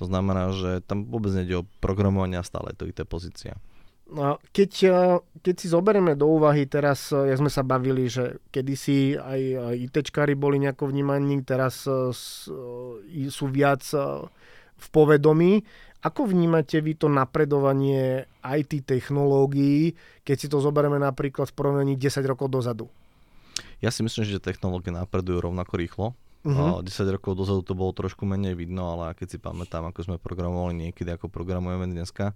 To 0.00 0.04
znamená, 0.08 0.56
že 0.56 0.80
tam 0.88 1.04
vôbec 1.04 1.36
nejde 1.36 1.60
o 1.60 1.68
programovanie 1.84 2.40
a 2.40 2.46
stále 2.46 2.72
je 2.72 2.78
to 2.80 2.88
IT 2.88 3.04
pozícia. 3.04 3.60
No, 4.10 4.42
keď, 4.50 4.72
eh, 4.90 4.92
keď 5.40 5.54
si 5.56 5.66
zoberieme 5.72 6.12
do 6.16 6.28
úvahy 6.28 6.68
teraz, 6.68 7.10
eh, 7.10 7.32
jak 7.32 7.40
sme 7.40 7.50
sa 7.52 7.64
bavili, 7.64 8.06
že 8.06 8.38
kedysi 8.52 9.16
aj 9.16 9.40
ITčkári 9.90 10.36
boli 10.36 10.60
nejako 10.60 10.92
vnímaní, 10.92 11.40
teraz 11.42 11.88
eh, 11.88 12.12
sú 13.28 13.44
viac 13.48 13.82
v 14.80 14.86
povedomí. 14.92 15.60
Ako 16.00 16.24
vnímate 16.24 16.80
vy 16.80 16.96
to 16.96 17.12
napredovanie 17.12 18.24
IT 18.40 18.88
technológií, 18.88 19.92
keď 20.24 20.36
si 20.40 20.48
to 20.48 20.56
zoberieme 20.64 20.96
napríklad 20.96 21.52
v 21.52 21.56
porovnaní 21.60 21.92
10 22.00 22.24
rokov 22.24 22.48
dozadu? 22.48 22.88
Ja 23.84 23.92
si 23.92 24.00
myslím, 24.00 24.24
že 24.24 24.40
technológie 24.40 24.96
napredujú 24.96 25.52
rovnako 25.52 25.76
rýchlo. 25.76 26.06
Uh-huh. 26.40 26.80
10 26.80 27.16
rokov 27.20 27.36
dozadu 27.36 27.60
to 27.60 27.76
bolo 27.76 27.92
trošku 27.92 28.24
menej 28.24 28.56
vidno, 28.56 28.96
ale 28.96 29.12
keď 29.12 29.36
si 29.36 29.36
pamätám, 29.36 29.84
ako 29.92 30.08
sme 30.08 30.16
programovali 30.16 30.88
niekedy, 30.88 31.12
ako 31.12 31.28
programujeme 31.28 31.92
dneska, 31.92 32.32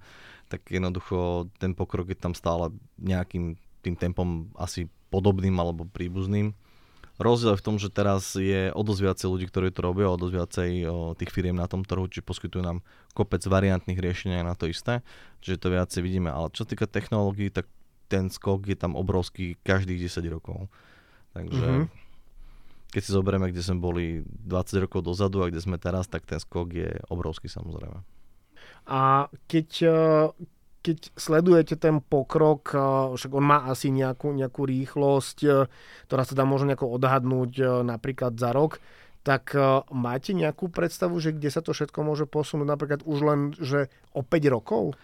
tak 0.52 0.68
jednoducho 0.68 1.48
ten 1.56 1.72
pokrok 1.72 2.12
je 2.12 2.18
tam 2.20 2.36
stále 2.36 2.68
nejakým 3.00 3.56
tým 3.80 3.96
tempom 3.96 4.52
asi 4.60 4.92
podobným 5.08 5.56
alebo 5.56 5.88
príbuzným. 5.88 6.52
Rozdiel 7.16 7.56
je 7.56 7.60
v 7.62 7.66
tom, 7.70 7.76
že 7.80 7.88
teraz 7.88 8.36
je 8.36 8.74
o 8.74 8.82
dosť 8.84 9.00
viacej 9.06 9.28
ľudí, 9.30 9.46
ktorí 9.48 9.72
to 9.72 9.80
robia, 9.86 10.10
o 10.10 10.20
dosť 10.20 10.34
viacej 10.34 10.70
o, 10.84 11.14
tých 11.14 11.30
firiem 11.30 11.56
na 11.56 11.70
tom 11.70 11.86
trhu, 11.86 12.04
či 12.10 12.20
poskytujú 12.20 12.60
nám 12.60 12.82
kopec 13.14 13.40
variantných 13.46 14.02
riešenia 14.02 14.42
na 14.42 14.58
to 14.58 14.66
isté, 14.66 15.00
čiže 15.40 15.62
to 15.62 15.68
viacej 15.72 16.02
vidíme. 16.02 16.28
Ale 16.28 16.50
čo 16.52 16.66
sa 16.66 16.74
týka 16.74 16.90
technológií, 16.90 17.54
tak 17.54 17.70
ten 18.10 18.28
skok 18.28 18.66
je 18.66 18.76
tam 18.76 18.98
obrovský 18.98 19.56
každých 19.62 20.10
10 20.10 20.28
rokov. 20.28 20.68
Takže 21.32 21.88
mm-hmm 21.88 22.03
keď 22.94 23.02
si 23.02 23.10
zoberieme, 23.10 23.50
kde 23.50 23.58
sme 23.58 23.82
boli 23.82 24.22
20 24.22 24.86
rokov 24.86 25.02
dozadu 25.02 25.42
a 25.42 25.50
kde 25.50 25.58
sme 25.58 25.82
teraz, 25.82 26.06
tak 26.06 26.22
ten 26.22 26.38
skok 26.38 26.70
je 26.70 26.90
obrovský 27.10 27.50
samozrejme. 27.50 27.98
A 28.86 29.26
keď, 29.50 29.68
e, 29.82 29.98
keď 30.78 30.98
sledujete 31.18 31.74
ten 31.74 31.98
pokrok, 31.98 32.70
e, 32.70 32.78
však 33.18 33.32
on 33.34 33.44
má 33.50 33.66
asi 33.66 33.90
nejakú, 33.90 34.30
nejakú 34.30 34.62
rýchlosť, 34.62 35.38
e, 35.42 35.66
ktorá 36.06 36.22
sa 36.22 36.38
dá 36.38 36.46
možno 36.46 36.70
nejako 36.70 36.94
odhadnúť 36.94 37.82
napríklad 37.82 38.38
za 38.38 38.54
rok, 38.54 38.78
tak 39.24 39.56
máte 39.88 40.36
nejakú 40.36 40.68
predstavu, 40.68 41.16
že 41.16 41.32
kde 41.32 41.48
sa 41.48 41.64
to 41.64 41.72
všetko 41.72 41.96
môže 42.04 42.28
posunúť 42.28 42.68
napríklad 42.68 43.00
už 43.08 43.18
len, 43.24 43.40
že 43.56 43.88
o 44.12 44.20
5 44.20 44.52
rokov? 44.52 45.00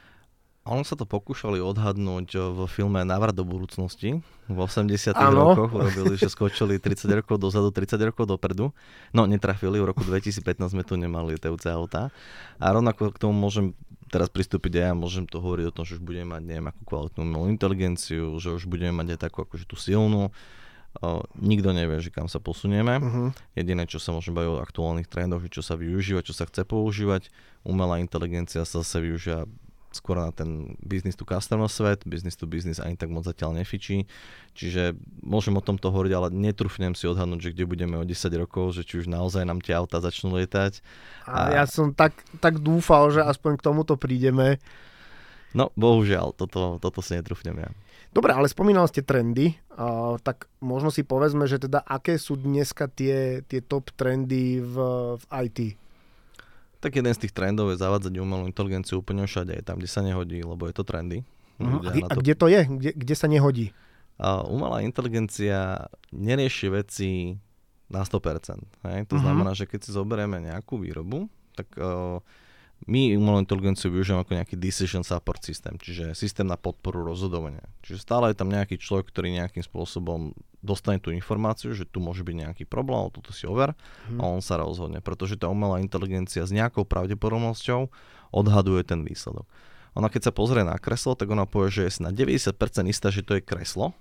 Ono 0.68 0.84
sa 0.84 0.92
to 0.92 1.08
pokúšali 1.08 1.56
odhadnúť 1.56 2.36
v 2.36 2.58
filme 2.68 3.00
Návrat 3.00 3.32
do 3.32 3.48
budúcnosti. 3.48 4.20
V 4.44 4.58
80 4.60 5.16
rokoch 5.32 5.72
urobili, 5.72 6.20
že 6.20 6.28
skočili 6.28 6.76
30 6.76 7.24
rokov 7.24 7.40
dozadu, 7.40 7.72
30 7.72 7.96
rokov 8.12 8.28
dopredu. 8.28 8.76
No, 9.16 9.24
netrafili, 9.24 9.80
v 9.80 9.88
roku 9.88 10.04
2015 10.04 10.76
sme 10.76 10.84
tu 10.84 11.00
nemali 11.00 11.40
TUC 11.40 11.64
auta. 11.72 12.12
A 12.60 12.76
rovnako 12.76 13.08
k 13.08 13.16
tomu 13.16 13.32
môžem 13.40 13.72
teraz 14.12 14.28
pristúpiť 14.28 14.82
aj 14.82 14.84
ja, 14.84 14.92
môžem 14.92 15.24
to 15.24 15.40
hovoriť 15.40 15.64
o 15.70 15.74
tom, 15.80 15.84
že 15.86 15.96
už 15.96 16.02
budeme 16.02 16.36
mať 16.36 16.42
neviem 16.44 16.66
akú 16.68 16.82
kvalitnú 16.82 17.22
umelú 17.24 17.46
inteligenciu, 17.48 18.36
že 18.42 18.52
už 18.52 18.66
budeme 18.66 19.00
mať 19.00 19.16
aj 19.16 19.18
takú 19.30 19.46
akože 19.46 19.64
tú 19.64 19.78
silnú. 19.78 20.34
O, 20.98 21.22
nikto 21.38 21.70
nevie, 21.70 22.02
že 22.02 22.10
kam 22.10 22.26
sa 22.26 22.42
posunieme. 22.42 22.98
Uh-huh. 22.98 23.30
Jediné, 23.54 23.86
čo 23.86 24.02
sa 24.02 24.10
môžeme 24.10 24.42
baviť 24.42 24.50
o 24.50 24.60
aktuálnych 24.60 25.06
trendoch, 25.06 25.46
čo 25.46 25.62
sa 25.62 25.78
využíva, 25.78 26.26
čo 26.26 26.34
sa 26.34 26.50
chce 26.50 26.66
používať. 26.66 27.30
Umelá 27.62 28.02
inteligencia 28.02 28.66
sa 28.66 28.82
zase 28.82 28.98
využíva 28.98 29.46
skôr 29.90 30.14
na 30.14 30.30
ten 30.30 30.78
business 30.78 31.18
to 31.18 31.26
customer 31.26 31.66
svet, 31.66 32.06
business 32.06 32.38
to 32.38 32.46
business 32.46 32.78
ani 32.78 32.94
tak 32.94 33.10
moc 33.10 33.26
zatiaľ 33.26 33.58
nefičí. 33.58 34.06
Čiže 34.54 34.94
môžem 35.22 35.54
o 35.58 35.62
tomto 35.62 35.90
hovoriť, 35.90 36.12
ale 36.14 36.28
netrúfnem 36.30 36.94
si 36.94 37.10
odhadnúť, 37.10 37.50
že 37.50 37.52
kde 37.54 37.64
budeme 37.66 37.96
o 37.98 38.06
10 38.06 38.14
rokov, 38.38 38.78
že 38.78 38.86
či 38.86 39.02
už 39.02 39.10
naozaj 39.10 39.42
nám 39.42 39.58
tie 39.58 39.74
auta 39.74 39.98
začnú 39.98 40.38
lietať. 40.38 40.78
A, 41.26 41.50
a 41.50 41.62
ja 41.62 41.64
som 41.66 41.90
tak, 41.90 42.14
tak 42.38 42.62
dúfal, 42.62 43.10
že 43.10 43.26
aspoň 43.26 43.58
k 43.58 43.66
tomuto 43.66 43.98
prídeme. 43.98 44.62
No, 45.50 45.74
bohužiaľ, 45.74 46.30
toto, 46.38 46.78
toto 46.78 47.02
si 47.02 47.18
netrúfnem 47.18 47.58
ja. 47.58 47.70
Dobre, 48.10 48.34
ale 48.34 48.50
spomínal 48.50 48.90
ste 48.90 49.06
trendy, 49.06 49.54
uh, 49.74 50.18
tak 50.22 50.50
možno 50.58 50.90
si 50.90 51.06
povedzme, 51.06 51.46
že 51.46 51.62
teda 51.62 51.82
aké 51.82 52.18
sú 52.18 52.34
dneska 52.38 52.90
tie, 52.90 53.42
tie 53.46 53.62
top 53.62 53.94
trendy 53.94 54.58
v, 54.62 54.74
v 55.18 55.24
IT? 55.46 55.58
Tak 56.80 56.96
jeden 56.96 57.12
z 57.12 57.28
tých 57.28 57.36
trendov 57.36 57.68
je 57.70 57.80
zavádzať 57.80 58.12
umelú 58.16 58.48
inteligenciu 58.48 59.04
úplne 59.04 59.28
všade, 59.28 59.60
tam, 59.62 59.76
kde 59.76 59.88
sa 59.88 60.00
nehodí, 60.00 60.40
lebo 60.40 60.64
je 60.64 60.74
to 60.74 60.84
trendy. 60.84 61.20
Uh-huh. 61.60 61.84
A, 61.84 61.92
a 61.92 62.14
to... 62.16 62.24
kde 62.24 62.34
to 62.34 62.46
je? 62.48 62.60
Kde, 62.64 62.90
kde 62.96 63.14
sa 63.14 63.28
nehodí? 63.28 63.76
A 64.16 64.44
umelá 64.48 64.80
inteligencia 64.80 65.88
nerieši 66.12 66.66
veci 66.72 67.10
na 67.92 68.00
100%. 68.00 68.64
Hej? 68.88 68.98
To 69.12 69.16
uh-huh. 69.16 69.20
znamená, 69.20 69.52
že 69.52 69.68
keď 69.68 69.80
si 69.84 69.90
zoberieme 69.92 70.40
nejakú 70.40 70.80
výrobu, 70.80 71.28
tak 71.52 71.68
uh, 71.76 72.24
my 72.88 73.12
umelú 73.12 73.44
inteligenciu 73.44 73.92
využívame 73.92 74.24
ako 74.24 74.36
nejaký 74.40 74.56
decision 74.56 75.04
support 75.04 75.44
systém, 75.44 75.76
čiže 75.76 76.16
systém 76.16 76.48
na 76.48 76.56
podporu 76.56 77.04
rozhodovania. 77.04 77.64
Čiže 77.84 77.98
stále 78.00 78.32
je 78.32 78.40
tam 78.40 78.48
nejaký 78.48 78.80
človek, 78.80 79.12
ktorý 79.12 79.36
nejakým 79.36 79.60
spôsobom 79.60 80.32
dostane 80.64 80.96
tú 80.96 81.12
informáciu, 81.12 81.76
že 81.76 81.84
tu 81.84 82.00
môže 82.00 82.24
byť 82.24 82.36
nejaký 82.48 82.64
problém, 82.64 83.08
toto 83.12 83.32
si 83.36 83.44
over 83.44 83.76
hmm. 84.08 84.20
a 84.20 84.24
on 84.28 84.40
sa 84.40 84.60
rozhodne, 84.60 85.04
pretože 85.04 85.36
tá 85.36 85.48
umelá 85.48 85.80
inteligencia 85.80 86.44
s 86.44 86.52
nejakou 86.52 86.88
pravdepodobnosťou 86.88 87.92
odhaduje 88.32 88.80
ten 88.84 89.04
výsledok. 89.04 89.44
Ona 89.98 90.06
keď 90.06 90.30
sa 90.30 90.32
pozrie 90.32 90.62
na 90.62 90.78
kreslo, 90.78 91.18
tak 91.18 91.28
ona 91.32 91.44
povie, 91.44 91.72
že 91.72 91.82
je 91.88 92.06
na 92.06 92.14
90% 92.14 92.54
istá, 92.86 93.10
že 93.10 93.26
to 93.26 93.36
je 93.36 93.42
kreslo, 93.42 93.92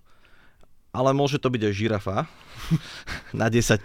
ale 0.90 1.14
môže 1.14 1.38
to 1.38 1.54
byť 1.54 1.62
aj 1.70 1.74
žirafa 1.74 2.18
na 3.40 3.48
10%. 3.48 3.78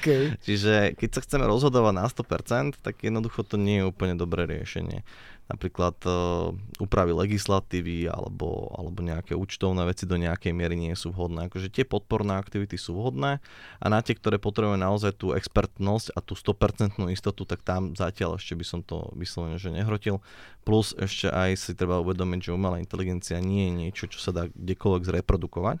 Okay. 0.00 0.32
Čiže 0.40 0.96
keď 0.96 1.10
sa 1.12 1.20
chceme 1.24 1.44
rozhodovať 1.44 1.94
na 1.94 2.06
100%, 2.08 2.80
tak 2.80 3.04
jednoducho 3.04 3.44
to 3.44 3.60
nie 3.60 3.84
je 3.84 3.88
úplne 3.88 4.16
dobré 4.16 4.48
riešenie. 4.48 5.04
Napríklad 5.46 5.94
uh, 6.10 6.50
úpravy 6.82 7.14
legislatívy 7.14 8.10
alebo, 8.10 8.66
alebo 8.74 8.98
nejaké 8.98 9.38
účtovné 9.38 9.86
veci 9.86 10.02
do 10.02 10.18
nejakej 10.18 10.50
miery 10.50 10.74
nie 10.74 10.90
sú 10.98 11.14
vhodné. 11.14 11.46
Akože 11.46 11.70
tie 11.70 11.86
podporné 11.86 12.34
aktivity 12.34 12.74
sú 12.74 12.98
vhodné 12.98 13.38
a 13.78 13.86
na 13.86 14.02
tie, 14.02 14.18
ktoré 14.18 14.42
potrebujeme 14.42 14.82
naozaj 14.82 15.14
tú 15.14 15.38
expertnosť 15.38 16.18
a 16.18 16.24
tú 16.24 16.34
100% 16.34 16.98
istotu, 17.14 17.46
tak 17.46 17.62
tam 17.62 17.94
zatiaľ 17.94 18.42
ešte 18.42 18.58
by 18.58 18.64
som 18.66 18.80
to 18.82 19.06
vyslovene 19.14 19.54
že 19.54 19.70
nehrotil. 19.70 20.18
Plus 20.66 20.98
ešte 20.98 21.30
aj 21.30 21.54
si 21.54 21.78
treba 21.78 22.02
uvedomiť, 22.02 22.50
že 22.50 22.56
umelá 22.56 22.82
inteligencia 22.82 23.38
nie 23.38 23.70
je 23.70 23.72
niečo, 23.86 24.04
čo 24.10 24.18
sa 24.18 24.34
dá 24.34 24.50
kdekoľvek 24.50 25.02
zreprodukovať 25.06 25.78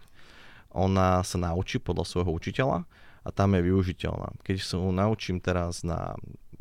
ona 0.76 1.24
sa 1.24 1.40
naučí 1.40 1.80
podľa 1.80 2.04
svojho 2.04 2.30
učiteľa 2.36 2.84
a 3.24 3.28
tam 3.32 3.56
je 3.56 3.64
využiteľná. 3.64 4.36
Keď 4.44 4.56
sa 4.60 4.76
naučím 4.78 5.40
teraz 5.40 5.80
na 5.80 6.14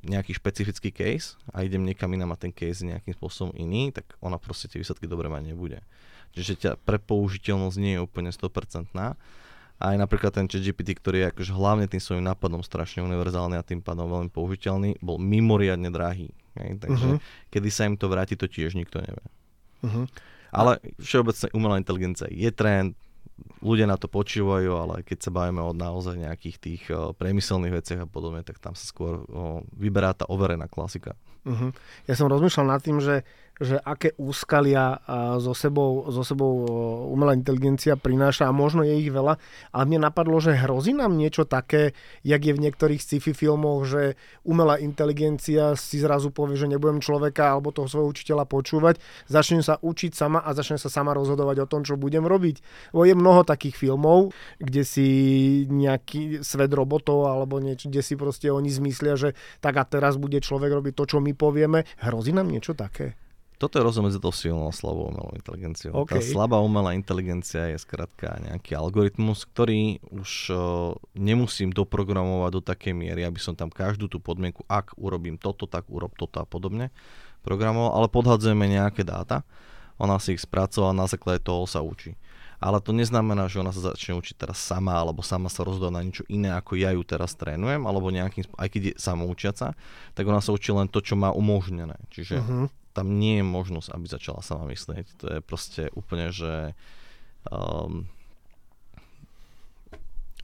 nejaký 0.06 0.38
špecifický 0.38 0.94
case 0.94 1.36
a 1.52 1.66
idem 1.66 1.82
niekam 1.82 2.14
inám 2.14 2.38
a 2.38 2.40
ten 2.40 2.54
case 2.54 2.86
je 2.86 2.94
nejakým 2.94 3.14
spôsobom 3.18 3.52
iný, 3.58 3.90
tak 3.90 4.06
ona 4.22 4.38
proste 4.38 4.70
tie 4.70 4.80
výsledky 4.80 5.10
dobre 5.10 5.28
mať 5.28 5.52
nebude. 5.52 5.82
Čiže 6.38 6.54
ťa 6.56 6.72
prepoužiteľnosť 6.86 7.78
nie 7.82 7.98
je 7.98 8.04
úplne 8.04 8.30
100%. 8.30 8.94
A 9.76 9.84
aj 9.92 9.98
napríklad 10.00 10.32
ten 10.32 10.48
ChatGPT, 10.48 10.96
ktorý 10.96 11.18
je 11.20 11.30
akože 11.36 11.52
hlavne 11.52 11.86
tým 11.92 12.00
svojim 12.00 12.24
nápadom 12.24 12.64
strašne 12.64 13.04
univerzálny 13.04 13.60
a 13.60 13.64
tým 13.66 13.84
pádom 13.84 14.08
veľmi 14.08 14.32
použiteľný, 14.32 14.96
bol 15.04 15.20
mimoriadne 15.20 15.92
drahý. 15.92 16.32
Hej? 16.56 16.80
Takže 16.80 17.06
uh-huh. 17.12 17.52
kedy 17.52 17.70
sa 17.72 17.84
im 17.84 18.00
to 18.00 18.08
vráti, 18.08 18.40
to 18.40 18.48
tiež 18.48 18.72
nikto 18.80 19.04
nevie. 19.04 19.26
Uh-huh. 19.84 20.08
Ale 20.56 20.80
všeobecne 21.04 21.52
umelá 21.52 21.76
inteligencia 21.76 22.32
je 22.32 22.48
trend, 22.56 22.96
ľudia 23.60 23.90
na 23.90 24.00
to 24.00 24.08
počívajú, 24.08 24.72
ale 24.78 24.96
keď 25.04 25.28
sa 25.28 25.32
bavíme 25.32 25.60
o 25.60 25.76
naozaj 25.76 26.16
nejakých 26.16 26.58
tých 26.62 26.84
o, 26.92 27.12
priemyselných 27.12 27.76
veciach 27.76 28.02
a 28.06 28.10
podobne, 28.10 28.46
tak 28.46 28.62
tam 28.64 28.74
sa 28.78 28.86
skôr 28.88 29.28
o, 29.28 29.64
vyberá 29.76 30.16
tá 30.16 30.24
overená 30.32 30.72
klasika. 30.72 31.20
Uh-huh. 31.46 31.70
Ja 32.10 32.18
som 32.18 32.32
rozmýšľal 32.32 32.66
nad 32.66 32.82
tým, 32.82 32.98
že 32.98 33.22
že 33.62 33.80
aké 33.80 34.12
úskalia 34.20 35.00
so 35.40 35.56
sebou, 35.56 36.12
so 36.12 36.28
sebou 36.28 36.68
umelá 37.12 37.32
inteligencia 37.32 37.96
prináša 37.96 38.48
a 38.48 38.56
možno 38.56 38.84
je 38.84 39.00
ich 39.00 39.08
veľa, 39.08 39.40
ale 39.72 39.84
mne 39.88 40.12
napadlo, 40.12 40.44
že 40.44 40.60
hrozí 40.60 40.92
nám 40.92 41.16
niečo 41.16 41.48
také, 41.48 41.96
jak 42.28 42.44
je 42.44 42.52
v 42.52 42.64
niektorých 42.68 43.00
sci-fi 43.00 43.32
filmoch, 43.32 43.88
že 43.88 44.20
umelá 44.44 44.76
inteligencia 44.76 45.80
si 45.80 46.04
zrazu 46.04 46.36
povie, 46.36 46.60
že 46.60 46.68
nebudem 46.68 47.00
človeka 47.00 47.56
alebo 47.56 47.72
toho 47.72 47.88
svojho 47.88 48.12
učiteľa 48.12 48.44
počúvať, 48.44 49.00
začnem 49.32 49.64
sa 49.64 49.80
učiť 49.80 50.12
sama 50.12 50.44
a 50.44 50.52
začnem 50.52 50.80
sa 50.80 50.92
sama 50.92 51.16
rozhodovať 51.16 51.64
o 51.64 51.70
tom, 51.72 51.88
čo 51.88 51.96
budem 51.96 52.28
robiť. 52.28 52.60
Bo 52.92 53.08
je 53.08 53.16
mnoho 53.16 53.48
takých 53.48 53.80
filmov, 53.80 54.36
kde 54.60 54.84
si 54.84 55.08
nejaký 55.72 56.44
svet 56.44 56.76
robotov 56.76 57.32
alebo 57.32 57.64
niečo, 57.64 57.88
kde 57.88 58.04
si 58.04 58.20
proste 58.20 58.52
oni 58.52 58.68
zmyslia, 58.68 59.16
že 59.16 59.32
tak 59.64 59.80
a 59.80 59.88
teraz 59.88 60.20
bude 60.20 60.44
človek 60.44 60.76
robiť 60.76 60.94
to, 60.94 61.04
čo 61.08 61.18
my 61.24 61.32
povieme. 61.32 61.88
Hrozí 62.04 62.36
nám 62.36 62.52
niečo 62.52 62.76
také? 62.76 63.16
Toto 63.56 63.80
je 63.80 63.88
rozdiel 63.88 64.12
medzi 64.12 64.20
tou 64.20 64.36
silnou 64.36 64.68
a 64.68 64.76
slabou 64.76 65.08
umelou 65.08 65.32
inteligenciou. 65.32 66.04
Okay. 66.04 66.20
Tá 66.20 66.20
slabá 66.20 66.60
umelá 66.60 66.92
inteligencia 66.92 67.72
je 67.72 67.80
skrátka 67.80 68.36
nejaký 68.44 68.76
algoritmus, 68.76 69.48
ktorý 69.48 70.04
už 70.12 70.32
uh, 70.52 70.58
nemusím 71.16 71.72
doprogramovať 71.72 72.52
do 72.52 72.62
takej 72.62 72.94
miery, 72.94 73.24
aby 73.24 73.40
som 73.40 73.56
tam 73.56 73.72
každú 73.72 74.12
tú 74.12 74.20
podmienku, 74.20 74.68
ak 74.68 75.00
urobím 75.00 75.40
toto, 75.40 75.72
tak 75.72 75.88
urob 75.88 76.12
toto 76.20 76.44
a 76.44 76.46
podobne, 76.46 76.92
programoval, 77.48 77.96
ale 77.96 78.08
podhadzujeme 78.12 78.68
nejaké 78.68 79.08
dáta, 79.08 79.48
ona 79.96 80.20
si 80.20 80.36
ich 80.36 80.44
spracovala, 80.44 80.92
na 80.92 81.08
základe 81.08 81.40
toho 81.40 81.64
sa 81.64 81.80
učí. 81.80 82.20
Ale 82.60 82.84
to 82.84 82.92
neznamená, 82.92 83.48
že 83.48 83.64
ona 83.64 83.72
sa 83.72 83.96
začne 83.96 84.16
učiť 84.20 84.36
teraz 84.36 84.60
sama, 84.60 84.96
alebo 85.00 85.24
sama 85.24 85.48
sa 85.48 85.64
rozhodá 85.64 85.92
na 85.92 86.04
niečo 86.04 86.28
iné, 86.28 86.52
ako 86.56 86.76
ja 86.76 86.92
ju 86.92 87.04
teraz 87.08 87.36
trénujem, 87.36 87.84
alebo 87.88 88.12
nejakým, 88.12 88.48
aj 88.60 88.68
keď 88.68 88.82
je 88.84 88.94
samoučiaca, 89.00 89.68
tak 90.12 90.24
ona 90.28 90.44
sa 90.44 90.52
učí 90.52 90.76
len 90.76 90.92
to, 90.92 91.00
čo 91.00 91.16
má 91.16 91.32
umožnené. 91.32 91.96
Čiže 92.12 92.44
uh-huh 92.44 92.68
tam 92.96 93.20
nie 93.20 93.44
je 93.44 93.46
možnosť, 93.46 93.92
aby 93.92 94.06
začala 94.08 94.40
sama 94.40 94.64
myslieť. 94.72 95.06
To 95.20 95.26
je 95.36 95.40
proste 95.44 95.92
úplne, 95.92 96.32
že 96.32 96.72
um, 97.52 98.08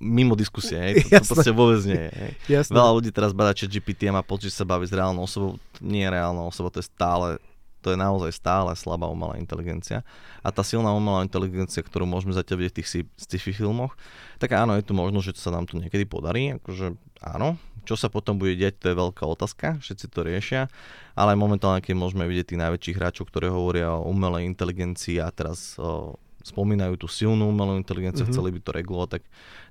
mimo 0.04 0.36
diskusie, 0.36 0.76
hej. 0.76 0.94
To, 1.08 1.24
to 1.24 1.32
proste 1.32 1.54
vôbec 1.56 1.80
nie 1.88 2.12
je. 2.12 2.12
Hej. 2.12 2.32
Veľa 2.68 2.92
ľudí 2.92 3.10
teraz 3.16 3.32
badá 3.32 3.56
chat 3.56 3.72
GPT 3.72 4.12
a 4.12 4.20
má 4.20 4.24
pocit, 4.26 4.52
že 4.52 4.60
sa 4.60 4.68
baví 4.68 4.84
s 4.84 4.92
reálnou 4.92 5.24
osobou. 5.24 5.56
Nie 5.80 6.12
je 6.12 6.14
reálna 6.20 6.44
osoba, 6.44 6.74
to 6.74 6.84
je 6.84 6.92
stále 6.92 7.40
to 7.82 7.90
je 7.90 7.98
naozaj 7.98 8.30
stále 8.38 8.70
slabá 8.78 9.10
umelá 9.10 9.42
inteligencia. 9.42 10.06
A 10.46 10.54
tá 10.54 10.62
silná 10.62 10.94
umelá 10.94 11.26
inteligencia, 11.26 11.82
ktorú 11.82 12.06
môžeme 12.06 12.30
zatiaľ 12.30 12.62
vidieť 12.62 12.74
v 12.74 12.78
tých 12.78 12.90
sci-fi 13.18 13.52
filmoch, 13.58 13.98
tak 14.38 14.54
áno, 14.54 14.78
je 14.78 14.86
tu 14.86 14.94
možnosť, 14.94 15.34
že 15.34 15.42
sa 15.42 15.50
nám 15.50 15.66
to 15.66 15.82
niekedy 15.82 16.06
podarí, 16.06 16.62
akože 16.62 16.94
áno, 17.26 17.58
čo 17.86 17.96
sa 17.98 18.08
potom 18.08 18.38
bude 18.38 18.54
diať, 18.54 18.78
to 18.78 18.86
je 18.94 19.00
veľká 19.00 19.24
otázka, 19.26 19.82
všetci 19.82 20.06
to 20.12 20.20
riešia, 20.22 20.62
ale 21.18 21.34
momentálne, 21.34 21.82
keď 21.82 21.96
môžeme 21.98 22.30
vidieť 22.30 22.54
tých 22.54 22.62
najväčších 22.62 22.98
hráčov, 22.98 23.30
ktorí 23.30 23.50
hovoria 23.50 23.98
o 23.98 24.08
umelej 24.10 24.46
inteligencii 24.48 25.18
a 25.18 25.34
teraz 25.34 25.76
o, 25.82 26.16
spomínajú 26.46 26.98
tú 27.02 27.08
silnú 27.10 27.50
umelú 27.50 27.78
inteligenciu, 27.78 28.26
mm-hmm. 28.26 28.38
chceli 28.38 28.50
by 28.54 28.60
to 28.62 28.72
regulovať, 28.72 29.10
tak 29.18 29.24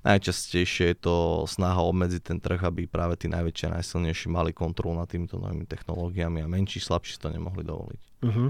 najčastejšie 0.03 0.85
je 0.91 0.97
to 0.99 1.15
snaha 1.47 1.79
obmedziť 1.83 2.21
ten 2.23 2.37
trh, 2.39 2.59
aby 2.59 2.87
práve 2.87 3.15
tí 3.15 3.31
najväčšie 3.31 3.71
a 3.71 3.75
najsilnejší 3.79 4.27
mali 4.31 4.51
kontrolu 4.51 4.99
nad 4.99 5.07
týmito 5.07 5.39
novými 5.39 5.67
technológiami 5.67 6.43
a 6.43 6.51
menší, 6.51 6.83
slabší 6.83 7.19
to 7.19 7.31
nemohli 7.31 7.63
dovoliť. 7.63 8.01
Mm-hmm. 8.27 8.49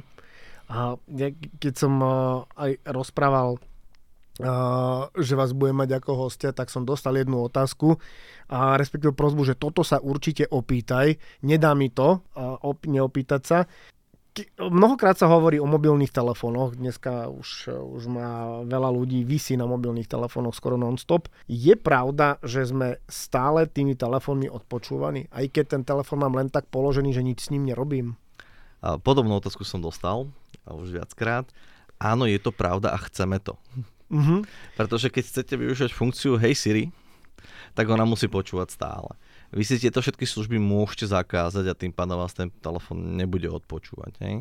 A 0.71 0.95
ja, 1.19 1.27
keď 1.59 1.73
som 1.75 1.93
aj 2.55 2.79
rozprával 2.87 3.59
že 5.15 5.33
vás 5.38 5.53
budem 5.53 5.77
mať 5.86 6.01
ako 6.01 6.27
hostia, 6.27 6.51
tak 6.51 6.74
som 6.74 6.83
dostal 6.83 7.15
jednu 7.15 7.45
otázku 7.45 8.01
a 8.50 8.75
respektíve 8.75 9.13
prozbu, 9.13 9.45
že 9.45 9.55
toto 9.55 9.86
sa 9.86 10.01
určite 10.01 10.50
opýtaj, 10.50 11.15
nedá 11.45 11.71
mi 11.77 11.93
to 11.93 12.25
op- 12.65 12.89
neopýtať 12.89 13.41
sa. 13.45 13.69
Mnohokrát 14.63 15.20
sa 15.20 15.27
hovorí 15.27 15.59
o 15.59 15.68
mobilných 15.68 16.15
telefónoch, 16.15 16.79
dneska 16.79 17.27
už, 17.27 17.68
už 17.68 18.03
má 18.07 18.63
veľa 18.63 18.87
ľudí 18.87 19.27
vysí 19.27 19.59
na 19.59 19.68
mobilných 19.68 20.07
telefónoch 20.07 20.55
skoro 20.55 20.79
non-stop. 20.79 21.27
Je 21.51 21.75
pravda, 21.75 22.39
že 22.39 22.63
sme 22.63 23.03
stále 23.11 23.68
tými 23.68 23.92
telefónmi 24.00 24.48
odpočúvaní, 24.48 25.27
aj 25.35 25.51
keď 25.51 25.65
ten 25.75 25.83
telefón 25.83 26.24
mám 26.24 26.39
len 26.39 26.48
tak 26.48 26.72
položený, 26.72 27.11
že 27.11 27.27
nič 27.27 27.44
s 27.44 27.51
ním 27.51 27.68
nerobím? 27.68 28.15
Podobnú 28.79 29.35
otázku 29.44 29.68
som 29.68 29.83
dostal 29.83 30.31
už 30.63 30.96
viackrát. 30.96 31.44
Áno, 32.00 32.24
je 32.24 32.39
to 32.39 32.55
pravda 32.55 32.96
a 32.96 32.98
chceme 33.03 33.35
to. 33.44 33.59
Mm-hmm. 34.11 34.39
Pretože 34.75 35.07
keď 35.07 35.24
chcete 35.24 35.53
využiť 35.55 35.91
funkciu 35.95 36.35
Hey 36.35 36.51
Siri, 36.51 36.91
tak 37.71 37.87
ona 37.87 38.03
musí 38.03 38.27
počúvať 38.27 38.75
stále. 38.75 39.11
Vy 39.55 39.63
si 39.63 39.79
tieto 39.79 40.03
všetky 40.03 40.27
služby 40.27 40.59
môžete 40.59 41.11
zakázať 41.11 41.65
a 41.71 41.77
tým 41.77 41.95
pádom 41.95 42.19
vás 42.19 42.35
ten 42.35 42.51
telefón 42.59 43.15
nebude 43.15 43.47
odpočúvať. 43.47 44.13
Hej? 44.24 44.35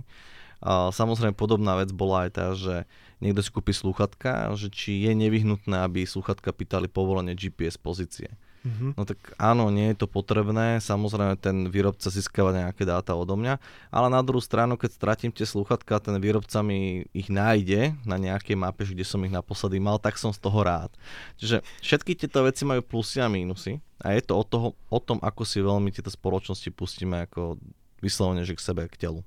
A 0.61 0.93
samozrejme 0.93 1.33
podobná 1.33 1.79
vec 1.81 1.95
bola 1.95 2.29
aj 2.29 2.31
tá, 2.35 2.47
že 2.53 2.85
niekto 3.23 3.41
si 3.41 3.51
kúpi 3.51 3.73
sluchatka, 3.73 4.53
že 4.59 4.69
či 4.69 5.09
je 5.09 5.13
nevyhnutné, 5.17 5.87
aby 5.87 6.05
sluchatka 6.05 6.53
pýtali 6.53 6.91
povolenie 6.91 7.33
GPS 7.33 7.81
pozície. 7.81 8.29
Mm-hmm. 8.61 8.93
No 8.93 9.03
tak 9.09 9.17
áno, 9.41 9.73
nie 9.73 9.89
je 9.93 10.05
to 10.05 10.07
potrebné, 10.07 10.85
samozrejme 10.85 11.41
ten 11.41 11.73
výrobca 11.73 12.13
získava 12.13 12.53
nejaké 12.53 12.85
dáta 12.85 13.17
odo 13.17 13.33
mňa, 13.33 13.57
ale 13.89 14.07
na 14.13 14.21
druhú 14.21 14.45
stranu, 14.45 14.77
keď 14.77 14.91
stratím 14.93 15.33
tie 15.33 15.49
sluchatka, 15.49 15.97
ten 15.97 16.21
výrobca 16.21 16.61
mi 16.61 17.09
ich 17.17 17.33
nájde 17.33 17.97
na 18.05 18.21
nejakej 18.21 18.61
mape, 18.61 18.85
kde 18.85 19.01
som 19.01 19.25
ich 19.25 19.33
naposledy 19.33 19.81
mal, 19.81 19.97
tak 19.97 20.21
som 20.21 20.29
z 20.29 20.45
toho 20.45 20.61
rád. 20.61 20.93
Čiže 21.41 21.65
všetky 21.81 22.13
tieto 22.21 22.45
veci 22.45 22.69
majú 22.69 22.85
plusy 22.85 23.25
a 23.25 23.33
mínusy 23.33 23.81
a 24.05 24.13
je 24.13 24.21
to 24.29 24.37
o, 24.37 24.45
toho, 24.45 24.69
o 24.93 25.01
tom, 25.01 25.17
ako 25.25 25.43
si 25.49 25.65
veľmi 25.65 25.89
tieto 25.89 26.13
spoločnosti 26.13 26.69
pustíme 26.77 27.25
ako 27.25 27.57
vyslovene, 28.05 28.45
že 28.45 28.57
k 28.57 28.65
sebe, 28.65 28.85
k 28.93 29.09
telu. 29.09 29.25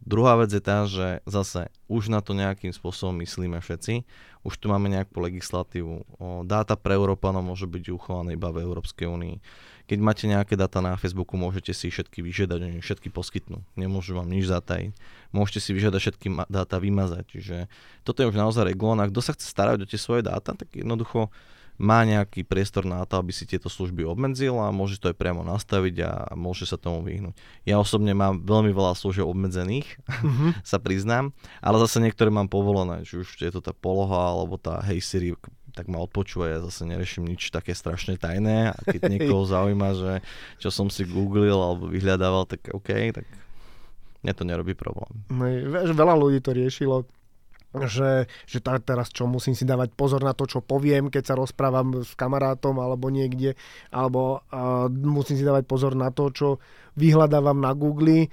Druhá 0.00 0.32
vec 0.40 0.48
je 0.48 0.64
tá, 0.64 0.88
že 0.88 1.20
zase 1.28 1.68
už 1.84 2.08
na 2.08 2.24
to 2.24 2.32
nejakým 2.32 2.72
spôsobom 2.72 3.20
myslíme 3.20 3.60
všetci. 3.60 4.08
Už 4.40 4.56
tu 4.56 4.72
máme 4.72 4.88
nejakú 4.88 5.20
legislatívu. 5.20 5.94
O, 6.16 6.40
dáta 6.48 6.72
pre 6.72 6.96
Európanov 6.96 7.44
môže 7.44 7.68
byť 7.68 7.92
uchované 7.92 8.32
iba 8.32 8.48
v 8.48 8.64
Európskej 8.64 9.04
únii. 9.04 9.36
Keď 9.84 9.98
máte 10.00 10.24
nejaké 10.24 10.56
dáta 10.56 10.80
na 10.80 10.96
Facebooku, 10.96 11.36
môžete 11.36 11.76
si 11.76 11.92
všetky 11.92 12.24
vyžiadať, 12.24 12.58
oni 12.62 12.78
všetky 12.80 13.12
poskytnú. 13.12 13.60
Nemôžu 13.76 14.16
vám 14.16 14.32
nič 14.32 14.48
zatajiť. 14.48 14.96
Môžete 15.36 15.60
si 15.60 15.70
vyžiadať 15.76 16.00
všetky 16.00 16.28
dáta 16.48 16.80
vymazať. 16.80 17.24
Čiže 17.28 17.56
toto 18.00 18.24
je 18.24 18.30
už 18.32 18.38
naozaj 18.40 18.72
regulované. 18.72 19.12
Kto 19.12 19.20
sa 19.20 19.36
chce 19.36 19.52
starať 19.52 19.84
o 19.84 19.90
tie 19.90 20.00
svoje 20.00 20.24
dáta, 20.24 20.56
tak 20.56 20.72
jednoducho 20.72 21.28
má 21.80 22.04
nejaký 22.04 22.44
priestor 22.44 22.84
na 22.84 23.00
to, 23.08 23.16
aby 23.16 23.32
si 23.32 23.48
tieto 23.48 23.72
služby 23.72 24.04
obmedzil 24.04 24.60
a 24.60 24.68
môže 24.68 25.00
to 25.00 25.08
aj 25.08 25.16
priamo 25.16 25.40
nastaviť 25.40 25.96
a 26.04 26.12
môže 26.36 26.68
sa 26.68 26.76
tomu 26.76 27.00
vyhnúť. 27.00 27.32
Ja 27.64 27.80
osobne 27.80 28.12
mám 28.12 28.44
veľmi 28.44 28.68
veľa 28.68 28.92
služieb 28.92 29.24
obmedzených, 29.24 29.96
mm-hmm. 30.04 30.60
sa 30.70 30.76
priznám, 30.76 31.32
ale 31.64 31.80
zase 31.80 32.04
niektoré 32.04 32.28
mám 32.28 32.52
povolené, 32.52 33.08
či 33.08 33.24
už 33.24 33.32
je 33.40 33.48
to 33.48 33.64
tá 33.64 33.72
poloha 33.72 34.36
alebo 34.36 34.60
tá 34.60 34.84
Hey 34.84 35.00
Siri, 35.00 35.32
tak 35.72 35.88
ma 35.88 36.04
odpočúva, 36.04 36.52
ja 36.52 36.60
zase 36.60 36.84
nereším 36.84 37.24
nič 37.24 37.48
také 37.48 37.72
strašne 37.72 38.20
tajné 38.20 38.76
a 38.76 38.78
keď 38.84 39.00
niekoho 39.16 39.48
zaujíma, 39.48 39.88
že 39.96 40.12
čo 40.60 40.68
som 40.68 40.92
si 40.92 41.08
googlil 41.08 41.56
alebo 41.56 41.88
vyhľadával, 41.88 42.44
tak 42.44 42.68
OK, 42.76 42.92
tak 43.16 43.24
mne 44.20 44.32
to 44.36 44.44
nerobí 44.44 44.76
problém. 44.76 45.08
No, 45.32 45.48
veľa 45.96 46.12
ľudí 46.12 46.44
to 46.44 46.52
riešilo 46.52 47.08
že, 47.70 48.26
že 48.50 48.58
tá, 48.58 48.78
teraz 48.82 49.14
čo 49.14 49.30
musím 49.30 49.54
si 49.54 49.62
dávať 49.62 49.94
pozor 49.94 50.26
na 50.26 50.34
to, 50.34 50.46
čo 50.50 50.58
poviem, 50.58 51.06
keď 51.06 51.22
sa 51.22 51.38
rozprávam 51.38 52.02
s 52.02 52.18
kamarátom 52.18 52.74
alebo 52.82 53.06
niekde, 53.14 53.54
alebo 53.94 54.42
uh, 54.50 54.90
musím 54.90 55.38
si 55.38 55.44
dávať 55.46 55.64
pozor 55.70 55.94
na 55.94 56.10
to, 56.10 56.34
čo 56.34 56.48
vyhľadávam 56.98 57.62
na 57.62 57.70
Google. 57.78 58.26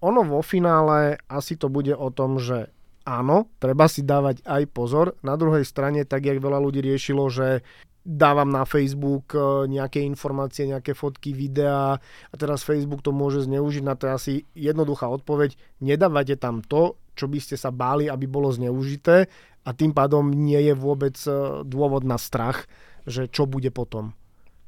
Ono 0.00 0.20
vo 0.24 0.40
finále 0.40 1.20
asi 1.28 1.60
to 1.60 1.68
bude 1.68 1.92
o 1.92 2.08
tom, 2.08 2.40
že 2.40 2.72
áno, 3.04 3.52
treba 3.60 3.88
si 3.88 4.04
dávať 4.04 4.40
aj 4.44 4.62
pozor. 4.72 5.16
Na 5.20 5.36
druhej 5.36 5.68
strane, 5.68 6.08
tak 6.08 6.24
jak 6.24 6.40
veľa 6.40 6.56
ľudí 6.60 6.80
riešilo, 6.80 7.28
že 7.28 7.64
dávam 8.08 8.48
na 8.48 8.64
Facebook 8.64 9.36
nejaké 9.68 10.00
informácie, 10.00 10.64
nejaké 10.64 10.96
fotky, 10.96 11.36
videá 11.36 12.00
a 12.00 12.34
teraz 12.40 12.64
Facebook 12.64 13.04
to 13.04 13.12
môže 13.12 13.44
zneužiť. 13.44 13.84
Na 13.84 14.00
to 14.00 14.08
asi 14.08 14.48
jednoduchá 14.56 15.12
odpoveď. 15.12 15.60
Nedávate 15.84 16.40
tam 16.40 16.64
to, 16.64 16.96
čo 17.18 17.26
by 17.26 17.42
ste 17.42 17.58
sa 17.58 17.74
báli, 17.74 18.06
aby 18.06 18.30
bolo 18.30 18.54
zneužité 18.54 19.26
a 19.66 19.70
tým 19.74 19.90
pádom 19.90 20.30
nie 20.30 20.62
je 20.62 20.74
vôbec 20.78 21.18
e, 21.26 21.66
dôvod 21.66 22.06
na 22.06 22.14
strach, 22.14 22.70
že 23.02 23.26
čo 23.26 23.50
bude 23.50 23.74
potom. 23.74 24.14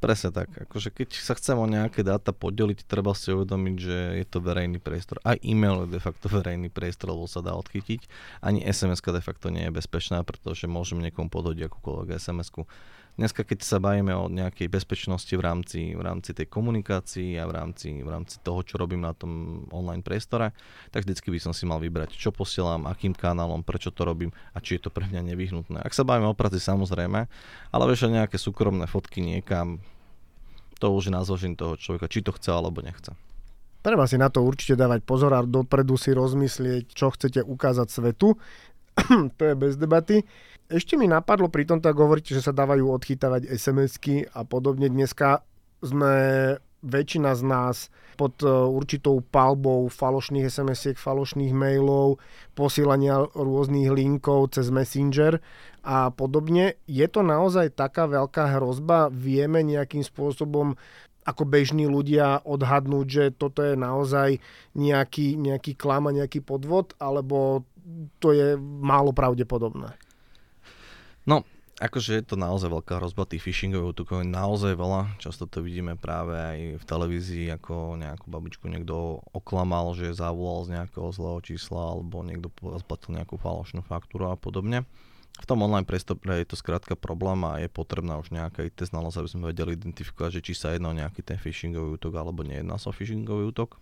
Presne 0.01 0.33
tak. 0.33 0.49
Akože 0.57 0.97
keď 0.97 1.13
sa 1.13 1.37
chcem 1.37 1.61
o 1.61 1.69
nejaké 1.69 2.01
dáta 2.01 2.33
podeliť, 2.33 2.89
treba 2.89 3.13
si 3.13 3.37
uvedomiť, 3.37 3.77
že 3.77 3.97
je 4.17 4.27
to 4.27 4.41
verejný 4.41 4.81
priestor. 4.81 5.21
Aj 5.29 5.37
e-mail 5.45 5.85
je 5.85 5.97
de 5.97 6.01
facto 6.01 6.25
verejný 6.33 6.73
priestor, 6.73 7.13
lebo 7.13 7.29
sa 7.29 7.45
dá 7.45 7.53
odchytiť. 7.53 8.09
Ani 8.41 8.65
SMS 8.65 9.05
de 9.05 9.21
facto 9.21 9.53
nie 9.53 9.69
je 9.69 9.77
bezpečná, 9.77 10.25
pretože 10.25 10.65
môžem 10.65 11.05
niekomu 11.05 11.29
podhodiť 11.29 11.69
akúkoľvek 11.69 12.17
SMS-ku. 12.17 12.65
Dneska, 13.19 13.43
keď 13.45 13.59
sa 13.67 13.83
bavíme 13.83 14.15
o 14.17 14.31
nejakej 14.31 14.71
bezpečnosti 14.71 15.31
v 15.31 15.43
rámci, 15.43 15.81
v 15.93 16.03
rámci 16.03 16.31
tej 16.31 16.47
komunikácii 16.47 17.37
a 17.37 17.45
v 17.45 17.53
rámci, 17.53 18.01
v 18.01 18.09
rámci 18.09 18.39
toho, 18.41 18.63
čo 18.65 18.79
robím 18.81 19.03
na 19.03 19.13
tom 19.13 19.65
online 19.75 20.01
priestore, 20.01 20.55
tak 20.95 21.05
vždycky 21.05 21.29
by 21.35 21.39
som 21.43 21.53
si 21.53 21.69
mal 21.69 21.83
vybrať, 21.83 22.17
čo 22.17 22.31
posielam, 22.31 22.89
akým 22.89 23.13
kanálom, 23.13 23.67
prečo 23.67 23.93
to 23.93 24.07
robím 24.07 24.31
a 24.55 24.63
či 24.63 24.79
je 24.79 24.87
to 24.87 24.91
pre 24.95 25.05
mňa 25.11 25.27
nevyhnutné. 25.35 25.85
Ak 25.85 25.93
sa 25.93 26.07
bavíme 26.07 26.31
o 26.31 26.39
práci, 26.39 26.63
samozrejme, 26.63 27.21
ale 27.75 27.83
vieš, 27.91 28.09
nejaké 28.09 28.41
súkromné 28.41 28.89
fotky 28.89 29.21
niekam, 29.21 29.83
to 30.81 30.89
už 30.89 31.11
je 31.11 31.13
na 31.13 31.21
toho 31.55 31.77
človeka, 31.77 32.09
či 32.09 32.25
to 32.25 32.33
chce 32.33 32.49
alebo 32.49 32.81
nechce. 32.81 33.13
Treba 33.81 34.05
si 34.05 34.21
na 34.21 34.29
to 34.29 34.45
určite 34.45 34.77
dávať 34.77 35.01
pozor 35.09 35.33
a 35.33 35.41
dopredu 35.41 35.97
si 35.97 36.13
rozmyslieť, 36.13 36.93
čo 36.93 37.09
chcete 37.17 37.41
ukázať 37.41 37.89
svetu. 37.89 38.37
to 39.39 39.43
je 39.45 39.55
bez 39.57 39.75
debaty. 39.81 40.23
Ešte 40.71 40.95
mi 40.95 41.11
napadlo 41.11 41.51
pri 41.51 41.67
tomto, 41.67 41.91
ako 41.91 42.07
hovoríte, 42.07 42.31
že 42.31 42.47
sa 42.47 42.55
dávajú 42.55 42.95
odchytávať 42.95 43.51
SMS-ky 43.51 44.31
a 44.31 44.47
podobne. 44.47 44.87
Dneska 44.87 45.43
sme 45.83 46.15
väčšina 46.81 47.37
z 47.37 47.43
nás 47.45 47.77
pod 48.17 48.41
e, 48.41 48.49
určitou 48.49 49.21
palbou 49.21 49.89
falošných 49.89 50.49
SMS-iek, 50.49 50.97
falošných 50.97 51.53
mailov, 51.53 52.21
posílania 52.57 53.21
rôznych 53.33 53.93
linkov 53.93 54.57
cez 54.57 54.73
Messenger 54.73 55.41
a 55.85 56.13
podobne. 56.13 56.77
Je 56.89 57.05
to 57.09 57.21
naozaj 57.25 57.73
taká 57.77 58.09
veľká 58.09 58.57
hrozba? 58.61 59.13
Vieme 59.13 59.65
nejakým 59.65 60.05
spôsobom 60.05 60.77
ako 61.21 61.45
bežní 61.45 61.85
ľudia 61.85 62.41
odhadnúť, 62.49 63.07
že 63.07 63.25
toto 63.37 63.61
je 63.61 63.77
naozaj 63.77 64.41
nejaký, 64.73 65.37
nejaký 65.37 65.77
klam 65.77 66.09
a 66.09 66.17
nejaký 66.17 66.41
podvod, 66.41 66.97
alebo 66.97 67.69
to 68.19 68.29
je 68.33 68.57
málo 68.61 69.15
pravdepodobné? 69.15 69.95
No, 71.29 71.45
akože 71.81 72.21
je 72.21 72.25
to 72.25 72.37
naozaj 72.37 72.69
veľká 72.69 73.01
hrozba 73.01 73.25
tých 73.25 73.45
phishingových 73.45 73.93
útokov, 73.97 74.25
naozaj 74.25 74.77
veľa. 74.77 75.17
Často 75.17 75.49
to 75.49 75.65
vidíme 75.65 75.97
práve 75.97 76.37
aj 76.37 76.59
v 76.81 76.85
televízii, 76.85 77.47
ako 77.57 77.97
nejakú 77.97 78.29
babičku 78.29 78.69
niekto 78.69 79.25
oklamal, 79.33 79.97
že 79.97 80.13
zavolal 80.13 80.69
z 80.69 80.73
nejakého 80.77 81.09
zlého 81.13 81.41
čísla, 81.41 81.97
alebo 81.97 82.21
niekto 82.21 82.53
zaplatil 82.77 83.17
nejakú 83.17 83.41
falošnú 83.41 83.81
faktúru 83.81 84.29
a 84.29 84.37
podobne. 84.37 84.85
V 85.41 85.49
tom 85.49 85.65
online 85.65 85.89
priestore 85.89 86.45
je 86.45 86.53
to 86.53 86.61
skrátka 86.61 86.93
problém 86.99 87.41
a 87.49 87.57
je 87.65 87.73
potrebná 87.73 88.21
už 88.21 88.29
nejaká 88.29 88.61
IT 88.61 88.85
znalosť, 88.85 89.25
aby 89.25 89.29
sme 89.33 89.49
vedeli 89.49 89.73
identifikovať, 89.73 90.37
že 90.37 90.45
či 90.45 90.53
sa 90.53 90.77
jedná 90.77 90.93
o 90.93 90.99
nejaký 90.99 91.25
ten 91.25 91.41
phishingový 91.41 91.97
útok 91.97 92.13
alebo 92.21 92.45
nejedná 92.45 92.77
sa 92.77 92.93
o 92.93 92.97
phishingový 92.97 93.49
útok. 93.49 93.81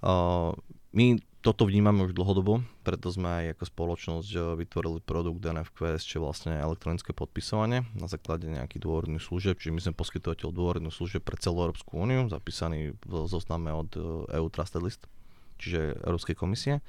Uh, 0.00 0.56
my 0.96 1.20
toto 1.40 1.64
vnímame 1.64 2.04
už 2.04 2.12
dlhodobo, 2.12 2.60
preto 2.84 3.08
sme 3.08 3.28
aj 3.28 3.44
ako 3.56 3.64
spoločnosť 3.64 4.60
vytvorili 4.60 5.00
produkt 5.00 5.40
NFQS, 5.40 6.04
čo 6.04 6.20
vlastne 6.20 6.52
elektronické 6.60 7.16
podpisovanie 7.16 7.88
na 7.96 8.04
základe 8.12 8.44
nejakých 8.44 8.84
dôvodných 8.84 9.24
služieb, 9.24 9.56
čiže 9.56 9.72
my 9.72 9.80
sme 9.80 9.94
poskytovateľ 9.96 10.48
dôvodných 10.52 10.92
služieb 10.92 11.24
pre 11.24 11.40
celú 11.40 11.64
Európsku 11.64 11.96
úniu, 11.96 12.28
zapísaný 12.28 12.92
v 13.08 13.12
zozname 13.24 13.72
od 13.72 13.88
EU 14.28 14.46
e 14.48 14.52
Trusted 14.52 14.84
List, 14.84 15.08
čiže 15.56 15.96
Európskej 16.04 16.36
komisie. 16.36 16.84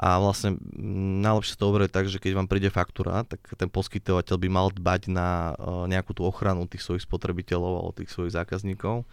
A 0.00 0.16
vlastne 0.16 0.56
najlepšie 1.20 1.60
to 1.60 1.68
overuje 1.68 1.92
tak, 1.92 2.08
že 2.08 2.16
keď 2.16 2.32
vám 2.32 2.48
príde 2.48 2.72
faktúra, 2.72 3.20
tak 3.28 3.44
ten 3.60 3.68
poskytovateľ 3.68 4.36
by 4.40 4.48
mal 4.48 4.72
dbať 4.72 5.12
na 5.12 5.52
eh, 5.52 5.92
nejakú 5.92 6.16
tú 6.16 6.24
ochranu 6.24 6.64
tých 6.64 6.80
svojich 6.80 7.04
spotrebiteľov 7.04 7.72
alebo 7.76 7.92
tých 7.92 8.08
svojich 8.08 8.32
zákazníkov 8.32 9.04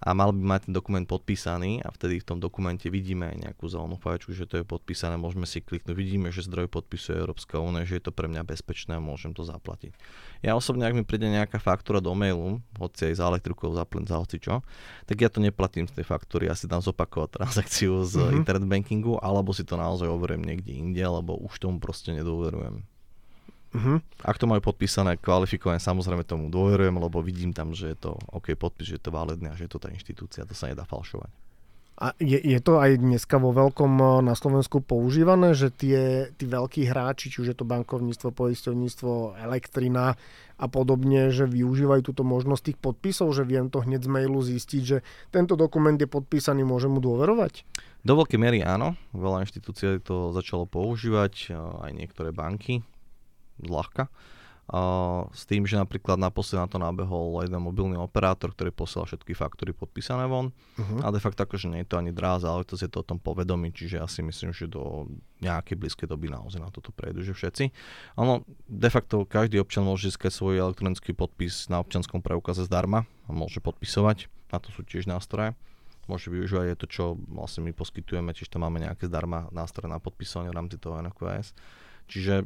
a 0.00 0.16
mal 0.16 0.32
by 0.32 0.40
mať 0.40 0.60
ten 0.68 0.72
dokument 0.72 1.04
podpísaný 1.04 1.84
a 1.84 1.92
vtedy 1.92 2.24
v 2.24 2.26
tom 2.26 2.38
dokumente 2.40 2.88
vidíme 2.88 3.28
aj 3.28 3.36
nejakú 3.36 3.68
zelenú 3.68 4.00
fajčku, 4.00 4.32
že 4.32 4.48
to 4.48 4.60
je 4.60 4.64
podpísané, 4.64 5.20
môžeme 5.20 5.44
si 5.44 5.60
kliknúť, 5.60 5.92
vidíme, 5.92 6.32
že 6.32 6.48
zdroj 6.48 6.72
podpisuje 6.72 7.20
Európska 7.20 7.60
únia, 7.60 7.84
že 7.84 8.00
je 8.00 8.08
to 8.08 8.12
pre 8.12 8.24
mňa 8.24 8.48
bezpečné 8.48 8.96
a 8.96 9.04
môžem 9.04 9.36
to 9.36 9.44
zaplatiť. 9.44 9.92
Ja 10.40 10.56
osobne, 10.56 10.88
ak 10.88 10.96
mi 10.96 11.04
príde 11.04 11.28
nejaká 11.28 11.60
faktúra 11.60 12.00
do 12.00 12.16
mailu, 12.16 12.64
hoci 12.80 13.12
aj 13.12 13.20
za 13.20 13.24
elektrikou, 13.28 13.76
za 13.76 13.84
plyn, 13.84 14.08
za 14.08 14.16
hoci 14.16 14.40
čo, 14.40 14.64
tak 15.04 15.20
ja 15.20 15.28
to 15.28 15.44
neplatím 15.44 15.84
z 15.84 16.00
tej 16.00 16.08
faktúry, 16.08 16.48
ja 16.48 16.56
si 16.56 16.64
tam 16.64 16.80
zopakovať 16.80 17.36
transakciu 17.36 18.00
z 18.08 18.24
mm-hmm. 18.24 18.38
internet 18.40 18.64
bankingu, 18.64 19.20
alebo 19.20 19.52
si 19.52 19.68
to 19.68 19.76
naozaj 19.76 20.08
overujem 20.08 20.40
niekde 20.40 20.72
inde, 20.72 21.04
lebo 21.04 21.36
už 21.36 21.60
tomu 21.60 21.76
proste 21.76 22.16
nedôverujem. 22.16 22.89
Uh-huh. 23.70 24.02
Ak 24.26 24.34
to 24.34 24.50
majú 24.50 24.58
podpísané, 24.66 25.14
kvalifikované, 25.22 25.78
samozrejme 25.78 26.26
tomu 26.26 26.50
dôverujem, 26.50 26.96
lebo 26.98 27.22
vidím 27.22 27.54
tam, 27.54 27.70
že 27.70 27.94
je 27.94 27.98
to 28.02 28.10
OK 28.34 28.58
podpis, 28.58 28.90
že 28.90 28.96
je 28.98 29.04
to 29.06 29.14
validné 29.14 29.54
a 29.54 29.58
že 29.58 29.70
je 29.70 29.72
to 29.72 29.82
tá 29.82 29.88
inštitúcia, 29.94 30.42
to 30.42 30.58
sa 30.58 30.66
nedá 30.66 30.82
falšovať. 30.82 31.30
A 32.00 32.16
je, 32.16 32.40
je 32.40 32.56
to 32.64 32.80
aj 32.80 32.96
dneska 32.96 33.36
vo 33.36 33.52
veľkom 33.52 33.92
eh, 34.00 34.08
na 34.24 34.32
Slovensku 34.32 34.80
používané, 34.80 35.52
že 35.52 35.68
tie, 35.68 36.32
tí 36.32 36.48
veľkí 36.48 36.88
hráči, 36.88 37.28
či 37.28 37.44
už 37.44 37.52
je 37.52 37.56
to 37.60 37.68
bankovníctvo, 37.68 38.32
poisťovníctvo, 38.32 39.36
elektrina 39.36 40.16
a 40.56 40.66
podobne, 40.68 41.28
že 41.28 41.44
využívajú 41.44 42.00
túto 42.00 42.24
možnosť 42.24 42.72
tých 42.72 42.78
podpisov, 42.80 43.36
že 43.36 43.44
viem 43.44 43.68
to 43.68 43.84
hneď 43.84 44.08
z 44.08 44.12
mailu 44.12 44.40
zistiť, 44.40 44.82
že 44.82 45.04
tento 45.28 45.60
dokument 45.60 45.96
je 45.96 46.08
podpísaný, 46.08 46.64
môžem 46.64 46.88
mu 46.88 47.04
dôverovať? 47.04 47.68
Do 48.00 48.16
veľkej 48.16 48.40
miery 48.40 48.64
áno, 48.64 48.96
veľa 49.12 49.44
inštitúcií 49.44 50.00
to 50.00 50.32
začalo 50.32 50.64
používať, 50.64 51.52
eh, 51.52 51.84
aj 51.84 51.90
niektoré 51.92 52.32
banky, 52.32 52.80
ľahka. 53.66 54.08
Uh, 54.70 55.26
s 55.34 55.50
tým, 55.50 55.66
že 55.66 55.74
napríklad 55.74 56.14
naposledy 56.14 56.62
na 56.62 56.70
to 56.70 56.78
nabehol 56.78 57.42
jeden 57.42 57.58
mobilný 57.58 57.98
operátor, 57.98 58.54
ktorý 58.54 58.70
posielal 58.70 59.10
všetky 59.10 59.34
faktúry 59.34 59.74
podpísané 59.74 60.30
von. 60.30 60.54
Uh-huh. 60.78 61.02
A 61.02 61.10
de 61.10 61.18
facto 61.18 61.42
akože 61.42 61.66
nie 61.66 61.82
je 61.82 61.90
to 61.90 61.98
ani 61.98 62.14
dráza, 62.14 62.54
ale 62.54 62.62
to 62.62 62.78
je 62.78 62.86
to 62.86 63.02
o 63.02 63.08
tom 63.10 63.18
povedomí, 63.18 63.74
čiže 63.74 63.98
ja 63.98 64.06
si 64.06 64.22
myslím, 64.22 64.54
že 64.54 64.70
do 64.70 65.10
nejakej 65.42 65.74
blízkej 65.74 66.06
doby 66.06 66.30
naozaj 66.30 66.62
na 66.62 66.70
toto 66.70 66.94
prejdú, 66.94 67.18
že 67.26 67.34
všetci. 67.34 67.74
Ono, 68.22 68.46
de 68.70 68.90
facto 68.94 69.26
každý 69.26 69.58
občan 69.58 69.82
môže 69.82 70.06
získať 70.06 70.30
svoj 70.30 70.62
elektronický 70.62 71.18
podpis 71.18 71.66
na 71.66 71.82
občanskom 71.82 72.22
preukaze 72.22 72.62
zdarma 72.62 73.10
a 73.26 73.34
môže 73.34 73.58
podpisovať. 73.58 74.30
Na 74.54 74.62
to 74.62 74.70
sú 74.70 74.86
tiež 74.86 75.10
nástroje 75.10 75.58
môže 76.10 76.26
využívať 76.26 76.74
aj 76.74 76.78
to, 76.82 76.86
čo 76.90 77.04
vlastne 77.30 77.62
my 77.62 77.70
poskytujeme, 77.70 78.34
čiže 78.34 78.58
tam 78.58 78.66
máme 78.66 78.82
nejaké 78.82 79.06
zdarma 79.06 79.46
nástroje 79.54 79.86
na 79.86 80.02
podpísanie 80.02 80.50
v 80.50 80.58
rámci 80.58 80.74
toho 80.82 80.98
NQS. 80.98 81.54
Čiže 82.10 82.42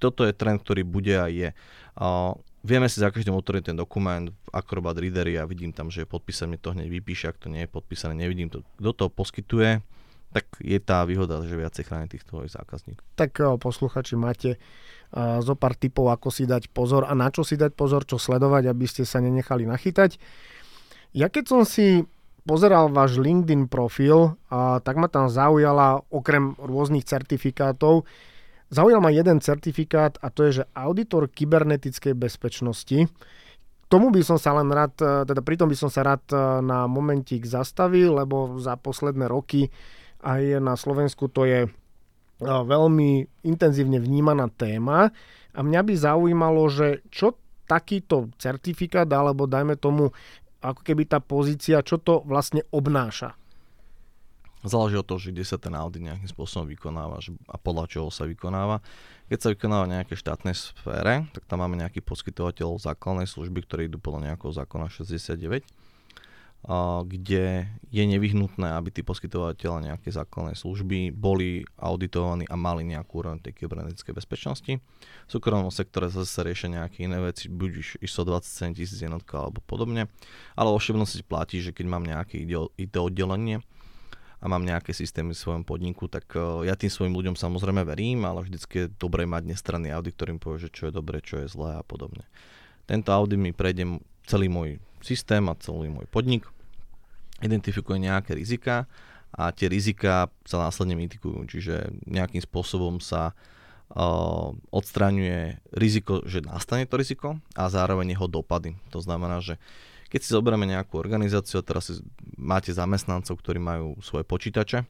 toto 0.00 0.24
je 0.24 0.32
trend, 0.32 0.64
ktorý 0.64 0.88
bude 0.88 1.12
a 1.12 1.28
je. 1.28 1.52
A 2.00 2.32
vieme 2.64 2.88
si 2.88 2.98
za 2.98 3.12
každým 3.12 3.36
otvoriť 3.36 3.70
ten 3.70 3.76
dokument 3.76 4.32
v 4.32 4.48
Acrobat 4.56 4.96
Readeri 4.96 5.36
a 5.36 5.44
vidím 5.44 5.76
tam, 5.76 5.92
že 5.92 6.02
je 6.02 6.08
podpísané, 6.08 6.56
to 6.56 6.72
hneď 6.72 6.88
vypíše, 6.88 7.28
ak 7.28 7.36
to 7.36 7.52
nie 7.52 7.68
je 7.68 7.70
podpísané, 7.70 8.16
nevidím 8.16 8.48
to. 8.48 8.64
Kto 8.80 8.90
to 8.96 9.04
poskytuje, 9.12 9.84
tak 10.32 10.48
je 10.64 10.80
tá 10.80 11.04
výhoda, 11.04 11.44
že 11.44 11.52
viacej 11.52 11.84
chráni 11.84 12.08
týchto 12.08 12.40
zákazníkov. 12.48 13.04
Tak 13.20 13.60
posluchači, 13.60 14.16
máte 14.16 14.56
uh, 14.56 15.44
zo 15.44 15.52
pár 15.52 15.76
typov, 15.76 16.08
ako 16.08 16.32
si 16.32 16.48
dať 16.48 16.72
pozor 16.72 17.04
a 17.04 17.12
na 17.12 17.28
čo 17.28 17.44
si 17.44 17.60
dať 17.60 17.76
pozor, 17.76 18.08
čo 18.08 18.16
sledovať, 18.16 18.72
aby 18.72 18.88
ste 18.88 19.04
sa 19.04 19.20
nenechali 19.20 19.68
nachytať. 19.68 20.16
Ja 21.12 21.28
keď 21.28 21.44
som 21.44 21.60
si 21.68 22.08
pozeral 22.48 22.88
váš 22.88 23.20
LinkedIn 23.20 23.68
profil, 23.68 24.32
uh, 24.32 24.80
tak 24.80 24.96
ma 24.96 25.12
tam 25.12 25.28
zaujala 25.28 26.00
okrem 26.08 26.56
rôznych 26.56 27.04
certifikátov 27.04 28.08
Zaujal 28.72 29.04
ma 29.04 29.12
jeden 29.12 29.36
certifikát 29.44 30.16
a 30.24 30.32
to 30.32 30.48
je, 30.48 30.64
že 30.64 30.68
auditor 30.72 31.28
kybernetickej 31.28 32.16
bezpečnosti. 32.16 33.04
Tomu 33.92 34.08
by 34.08 34.24
som 34.24 34.40
sa 34.40 34.56
len 34.56 34.72
rád, 34.72 34.96
e, 34.96 35.28
teda 35.28 35.44
pritom 35.44 35.68
by 35.68 35.76
som 35.76 35.92
sa 35.92 36.00
rád 36.00 36.24
e, 36.32 36.40
na 36.64 36.88
momentík 36.88 37.44
zastavil, 37.44 38.16
lebo 38.16 38.56
za 38.56 38.80
posledné 38.80 39.28
roky 39.28 39.68
aj 40.24 40.64
na 40.64 40.72
Slovensku 40.72 41.28
to 41.28 41.44
je 41.44 41.68
e, 41.68 41.70
veľmi 42.40 43.28
intenzívne 43.44 44.00
vnímaná 44.00 44.48
téma 44.48 45.12
a 45.52 45.60
mňa 45.60 45.80
by 45.84 45.92
zaujímalo, 45.92 46.64
že 46.72 47.04
čo 47.12 47.36
takýto 47.68 48.32
certifikát, 48.40 49.04
alebo 49.12 49.44
dajme 49.44 49.76
tomu 49.76 50.16
ako 50.64 50.80
keby 50.80 51.04
tá 51.04 51.20
pozícia, 51.20 51.84
čo 51.84 52.00
to 52.00 52.24
vlastne 52.24 52.64
obnáša. 52.72 53.36
Záleží 54.62 54.94
od 54.94 55.02
toho, 55.02 55.18
že 55.18 55.34
kde 55.34 55.42
sa 55.42 55.58
ten 55.58 55.74
audit 55.74 56.06
nejakým 56.06 56.30
spôsobom 56.30 56.70
vykonáva 56.70 57.18
a 57.50 57.56
podľa 57.58 57.84
čoho 57.90 58.14
sa 58.14 58.30
vykonáva. 58.30 58.78
Keď 59.26 59.38
sa 59.42 59.48
vykonáva 59.50 59.90
v 59.90 59.92
nejakej 59.98 60.18
štátnej 60.22 60.54
sfére, 60.54 61.26
tak 61.34 61.42
tam 61.50 61.66
máme 61.66 61.74
nejaký 61.82 61.98
poskytovateľ 61.98 62.78
základnej 62.78 63.26
služby, 63.26 63.58
ktorí 63.66 63.90
idú 63.90 63.98
podľa 63.98 64.30
nejakého 64.30 64.54
zákona 64.54 64.86
69, 64.86 65.66
kde 67.10 67.66
je 67.90 68.04
nevyhnutné, 68.06 68.78
aby 68.78 68.94
tí 68.94 69.02
poskytovateľe 69.02 69.82
nejakej 69.82 70.14
základnej 70.14 70.54
služby 70.54 71.10
boli 71.10 71.66
auditovaní 71.74 72.46
a 72.46 72.54
mali 72.54 72.86
nejakú 72.86 73.18
úroveň 73.18 73.42
tej 73.42 73.66
kybernetickej 73.66 74.14
bezpečnosti. 74.14 74.78
V 74.78 75.30
súkromnom 75.30 75.74
sektore 75.74 76.06
zase 76.06 76.38
riešia 76.46 76.70
nejaké 76.70 77.10
iné 77.10 77.18
veci, 77.18 77.50
buď 77.50 77.98
ISO 77.98 78.22
27 78.22 78.78
tisíc 78.78 79.02
jednotka 79.02 79.42
alebo 79.42 79.58
podobne, 79.66 80.06
ale 80.54 80.70
vo 80.70 80.78
všeobecnosti 80.78 81.26
platí, 81.26 81.58
že 81.58 81.74
keď 81.74 81.86
mám 81.90 82.06
nejaké 82.06 82.38
IT 82.78 82.94
oddelenie, 82.94 83.58
a 84.42 84.50
mám 84.50 84.66
nejaké 84.66 84.90
systémy 84.90 85.38
v 85.38 85.42
svojom 85.42 85.62
podniku, 85.62 86.10
tak 86.10 86.26
uh, 86.34 86.66
ja 86.66 86.74
tým 86.74 86.90
svojim 86.90 87.14
ľuďom 87.14 87.38
samozrejme 87.38 87.86
verím, 87.86 88.26
ale 88.26 88.42
vždycky 88.42 88.74
je 88.84 88.92
dobré 88.98 89.22
mať 89.22 89.54
nestranný 89.54 89.94
audit, 89.94 90.18
ktorým 90.18 90.42
povie, 90.42 90.66
že 90.66 90.74
čo 90.74 90.90
je 90.90 90.92
dobre, 90.92 91.22
čo 91.22 91.38
je 91.38 91.46
zlé 91.46 91.78
a 91.78 91.86
podobne. 91.86 92.26
Tento 92.90 93.14
audit 93.14 93.38
mi 93.38 93.54
prejde 93.54 94.02
celý 94.26 94.50
môj 94.50 94.82
systém 94.98 95.46
a 95.46 95.54
celý 95.62 95.94
môj 95.94 96.10
podnik, 96.10 96.42
identifikuje 97.38 98.02
nejaké 98.02 98.34
rizika 98.34 98.90
a 99.30 99.54
tie 99.54 99.70
rizika 99.70 100.26
sa 100.42 100.58
následne 100.58 100.98
mitikujú, 100.98 101.46
čiže 101.46 101.94
nejakým 102.10 102.42
spôsobom 102.42 102.98
sa 102.98 103.38
uh, 103.94 104.50
odstraňuje 104.74 105.62
riziko, 105.78 106.26
že 106.26 106.42
nastane 106.42 106.90
to 106.90 106.98
riziko 106.98 107.38
a 107.54 107.70
zároveň 107.70 108.18
jeho 108.18 108.26
dopady. 108.26 108.74
To 108.90 108.98
znamená, 108.98 109.38
že 109.38 109.62
keď 110.12 110.20
si 110.20 110.36
zoberieme 110.36 110.68
nejakú 110.68 111.00
organizáciu 111.00 111.64
teraz 111.64 111.88
si, 111.88 112.04
máte 112.36 112.68
zamestnancov, 112.68 113.40
ktorí 113.40 113.56
majú 113.56 113.96
svoje 114.04 114.28
počítače, 114.28 114.84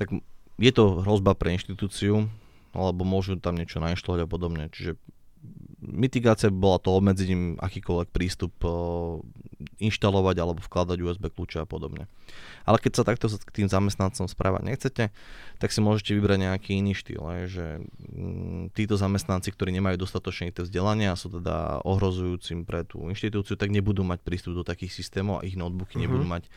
tak 0.00 0.08
je 0.56 0.72
to 0.72 1.04
hrozba 1.04 1.36
pre 1.36 1.52
inštitúciu, 1.52 2.32
alebo 2.72 3.04
môžu 3.04 3.36
tam 3.36 3.60
niečo 3.60 3.84
nainštalovať 3.84 4.24
a 4.24 4.30
podobne. 4.32 4.64
Čiže 4.72 4.96
mitigácia 5.84 6.48
bola 6.48 6.80
to 6.80 6.92
obmedziť 6.96 7.28
im 7.30 7.42
akýkoľvek 7.60 8.08
prístup 8.10 8.52
inštalovať 9.80 10.36
alebo 10.40 10.60
vkladať 10.60 10.98
USB 11.00 11.24
kľúče 11.32 11.62
a 11.62 11.66
podobne. 11.68 12.08
Ale 12.64 12.80
keď 12.80 12.92
sa 13.00 13.04
takto 13.04 13.28
k 13.28 13.50
tým 13.62 13.68
zamestnancom 13.68 14.24
správať 14.28 14.62
nechcete, 14.64 15.04
tak 15.60 15.68
si 15.70 15.80
môžete 15.84 16.16
vybrať 16.16 16.38
nejaký 16.48 16.70
iný 16.80 16.96
štýl, 16.96 17.24
že 17.48 17.84
mm, 17.84 18.72
títo 18.72 18.96
zamestnanci, 18.96 19.52
ktorí 19.52 19.72
nemajú 19.76 20.00
dostatočné 20.00 20.52
IT 20.52 20.64
vzdelanie 20.64 21.12
a 21.12 21.18
sú 21.18 21.28
teda 21.28 21.84
ohrozujúcim 21.84 22.64
pre 22.64 22.84
tú 22.84 23.04
inštitúciu, 23.08 23.60
tak 23.60 23.68
nebudú 23.68 24.02
mať 24.02 24.24
prístup 24.24 24.56
do 24.56 24.64
takých 24.64 24.96
systémov 24.96 25.40
a 25.40 25.46
ich 25.46 25.56
notebooky 25.56 26.00
uh-huh. 26.00 26.08
nebudú 26.08 26.24
mať 26.24 26.48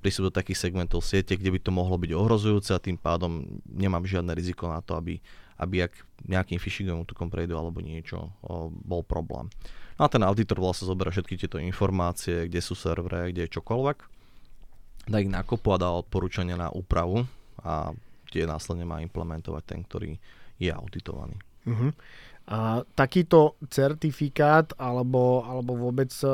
prístup 0.00 0.32
do 0.32 0.32
takých 0.32 0.56
segmentov 0.56 1.04
siete, 1.04 1.36
kde 1.36 1.52
by 1.52 1.60
to 1.60 1.70
mohlo 1.70 2.00
byť 2.00 2.10
ohrozujúce 2.16 2.72
a 2.72 2.80
tým 2.80 2.96
pádom 2.96 3.44
nemám 3.68 4.08
žiadne 4.08 4.32
riziko 4.32 4.64
na 4.72 4.80
to, 4.80 4.96
aby 4.96 5.20
aby 5.60 5.84
ak 5.84 5.92
nejakým 6.24 6.56
phishingom 6.56 7.04
útokom 7.04 7.28
prejdú 7.28 7.60
alebo 7.60 7.84
niečo, 7.84 8.32
bol 8.80 9.04
problém. 9.04 9.52
No 10.00 10.08
a 10.08 10.12
ten 10.12 10.24
auditor 10.24 10.56
vlastne 10.56 10.88
zoberá 10.88 11.12
všetky 11.12 11.36
tieto 11.36 11.60
informácie, 11.60 12.48
kde 12.48 12.64
sú 12.64 12.72
servery, 12.72 13.36
kde 13.36 13.44
je 13.44 13.54
čokoľvek, 13.60 13.98
dá 15.12 15.16
ich 15.20 15.28
nakopu 15.28 15.68
a 15.76 15.80
dá 15.80 15.92
odporúčania 15.92 16.56
na 16.56 16.72
úpravu 16.72 17.28
a 17.60 17.92
tie 18.32 18.48
následne 18.48 18.88
má 18.88 19.04
implementovať 19.04 19.62
ten, 19.68 19.80
ktorý 19.84 20.16
je 20.56 20.72
auditovaný. 20.72 21.36
Uh-huh. 21.66 21.92
A 22.50 22.82
takýto 22.98 23.54
certifikát 23.70 24.74
alebo, 24.74 25.46
alebo 25.46 25.86
vôbec, 25.86 26.10
e, 26.10 26.26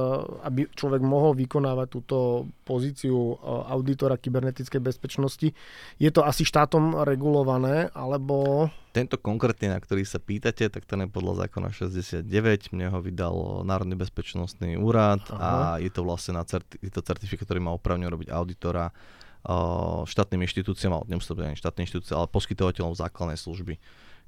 aby 0.49 0.65
človek 0.73 1.05
mohol 1.05 1.37
vykonávať 1.37 1.89
túto 1.93 2.49
pozíciu 2.65 3.37
e, 3.37 3.45
auditora 3.45 4.17
kybernetickej 4.17 4.81
bezpečnosti, 4.81 5.53
je 6.01 6.11
to 6.15 6.25
asi 6.25 6.49
štátom 6.49 7.05
regulované, 7.05 7.93
alebo... 7.93 8.65
Tento 8.97 9.21
konkrétny, 9.21 9.69
na 9.69 9.77
ktorý 9.77 10.09
sa 10.09 10.17
pýtate, 10.17 10.73
tak 10.73 10.89
ten 10.89 11.05
je 11.05 11.13
podľa 11.13 11.45
zákona 11.45 11.69
69, 11.69 12.25
mne 12.73 12.97
ho 12.97 12.99
vydal 13.05 13.69
Národný 13.69 14.01
bezpečnostný 14.01 14.81
úrad 14.81 15.21
Aha. 15.29 15.77
a 15.77 15.85
je 15.85 15.93
to 15.93 16.01
vlastne 16.01 16.41
na 16.41 16.49
certi- 16.49 16.81
je 16.81 16.89
to 16.89 17.05
certifikát, 17.05 17.45
ktorý 17.45 17.61
má 17.61 17.77
opravne 17.77 18.09
robiť 18.09 18.33
auditora 18.33 18.89
uh, 18.89 20.09
štátnym 20.09 20.49
inštitúciám, 20.49 20.97
ale 20.97 21.05
nemusí 21.13 21.29
to 21.29 21.37
byť 21.37 21.61
štátne 21.61 21.85
inštitúcie, 21.85 22.17
ale 22.17 22.33
poskytovateľom 22.33 22.97
základnej 22.97 23.37
služby. 23.37 23.77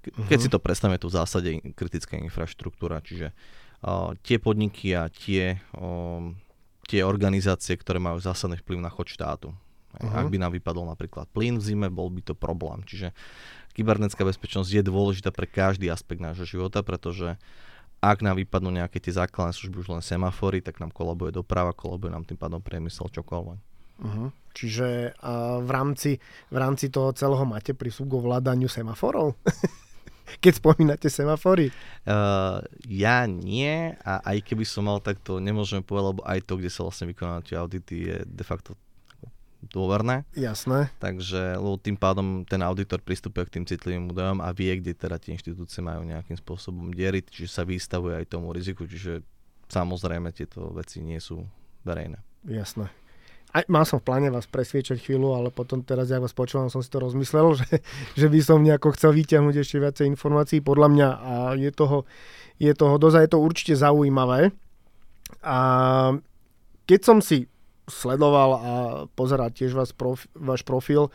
Keď 0.03 0.15
uh-huh. 0.15 0.45
si 0.45 0.49
to 0.49 0.63
predstavíme, 0.63 0.97
tu 1.01 1.11
v 1.11 1.17
zásade 1.19 1.49
kritická 1.75 2.17
infraštruktúra, 2.17 3.03
čiže 3.03 3.35
uh, 3.83 4.15
tie 4.23 4.39
podniky 4.39 4.95
a 4.95 5.11
tie, 5.11 5.59
um, 5.75 6.39
tie 6.87 7.03
organizácie, 7.03 7.75
ktoré 7.75 7.99
majú 7.99 8.23
zásadný 8.23 8.63
vplyv 8.63 8.79
na 8.79 8.91
chod 8.91 9.11
štátu. 9.11 9.51
Uh-huh. 9.99 10.15
Ak 10.15 10.31
by 10.31 10.39
nám 10.39 10.55
vypadol 10.55 10.87
napríklad 10.87 11.27
plyn 11.35 11.59
v 11.59 11.65
zime, 11.65 11.89
bol 11.91 12.13
by 12.13 12.23
to 12.23 12.35
problém. 12.37 12.87
Čiže 12.87 13.11
kybernetická 13.75 14.23
bezpečnosť 14.23 14.71
je 14.71 14.83
dôležitá 14.87 15.35
pre 15.35 15.51
každý 15.51 15.91
aspekt 15.91 16.23
nášho 16.23 16.47
života, 16.47 16.87
pretože 16.87 17.35
ak 17.99 18.23
nám 18.23 18.39
vypadnú 18.39 18.71
nejaké 18.71 19.03
tie 19.03 19.11
základné 19.11 19.51
služby, 19.51 19.83
už 19.83 19.91
len 19.91 20.03
semafory, 20.03 20.63
tak 20.63 20.79
nám 20.79 20.95
kolabuje 20.95 21.35
doprava, 21.35 21.75
kolabuje 21.75 22.15
nám 22.15 22.23
tým 22.23 22.39
pádom 22.39 22.63
priemysel 22.63 23.11
čokoľvek. 23.11 23.59
Uh-huh. 23.99 24.31
Čiže 24.55 25.19
uh, 25.19 25.59
v, 25.59 25.71
rámci, 25.71 26.11
v 26.55 26.57
rámci 26.57 26.87
toho 26.95 27.11
celého 27.11 27.43
máte 27.43 27.75
prísúk 27.75 28.07
k 28.07 28.19
ovládaniu 28.23 28.71
semaforov? 28.71 29.35
keď 30.45 30.53
spomínate 30.61 31.09
semafory? 31.09 31.73
Uh, 32.05 32.63
ja 32.87 33.25
nie 33.25 33.95
a 34.03 34.21
aj 34.25 34.45
keby 34.45 34.65
som 34.65 34.87
mal, 34.87 35.01
tak 35.01 35.21
to 35.21 35.41
nemôžem 35.41 35.81
povedať, 35.81 36.07
lebo 36.15 36.21
aj 36.25 36.41
to, 36.45 36.55
kde 36.61 36.71
sa 36.71 36.85
vlastne 36.85 37.07
vykonávajú 37.11 37.45
tie 37.45 37.57
audity, 37.57 37.97
je 38.13 38.17
de 38.25 38.45
facto 38.45 38.77
dôverné. 39.59 40.23
Jasné. 40.39 40.95
Takže 41.03 41.59
lebo 41.59 41.75
tým 41.83 41.99
pádom 41.99 42.47
ten 42.47 42.63
auditor 42.63 43.03
pristupuje 43.03 43.43
k 43.51 43.55
tým 43.59 43.65
citlivým 43.67 44.07
údajom 44.07 44.39
a 44.39 44.55
vie, 44.55 44.71
kde 44.79 44.95
teda 44.95 45.19
tie 45.19 45.35
inštitúcie 45.35 45.83
majú 45.83 46.07
nejakým 46.07 46.39
spôsobom 46.39 46.95
dieriť, 46.95 47.25
čiže 47.27 47.51
sa 47.51 47.67
vystavuje 47.67 48.23
aj 48.23 48.31
tomu 48.31 48.55
riziku, 48.55 48.87
čiže 48.87 49.27
samozrejme 49.67 50.31
tieto 50.31 50.71
veci 50.71 51.03
nie 51.03 51.19
sú 51.19 51.43
verejné. 51.83 52.23
Jasné 52.47 52.98
aj, 53.49 53.65
mal 53.73 53.85
som 53.89 53.97
v 53.97 54.07
pláne 54.07 54.29
vás 54.29 54.45
presviečať 54.45 55.01
chvíľu, 55.01 55.33
ale 55.33 55.49
potom 55.49 55.81
teraz, 55.81 56.13
ja 56.13 56.21
vás 56.21 56.37
počúvam, 56.37 56.69
som 56.69 56.85
si 56.85 56.93
to 56.93 57.01
rozmyslel, 57.01 57.55
že, 57.61 57.81
že 58.15 58.27
by 58.29 58.41
som 58.45 58.61
nejako 58.61 58.93
chcel 58.97 59.17
vyťahnuť 59.17 59.57
ešte 59.57 59.77
viacej 59.81 60.07
informácií. 60.13 60.61
Podľa 60.61 60.89
mňa 60.93 61.09
a 61.09 61.35
je 61.57 61.71
toho, 61.73 62.05
je 62.61 62.73
toho 62.77 62.95
dosť, 63.01 63.25
je 63.25 63.33
to 63.33 63.39
určite 63.41 63.75
zaujímavé. 63.81 64.53
A 65.45 65.59
keď 66.85 67.01
som 67.05 67.19
si 67.25 67.49
sledoval 67.89 68.51
a 68.53 68.61
pozerať 69.17 69.65
tiež 69.65 69.73
vás 69.73 69.97
prof, 69.97 70.29
váš 70.37 70.61
profil 70.61 71.09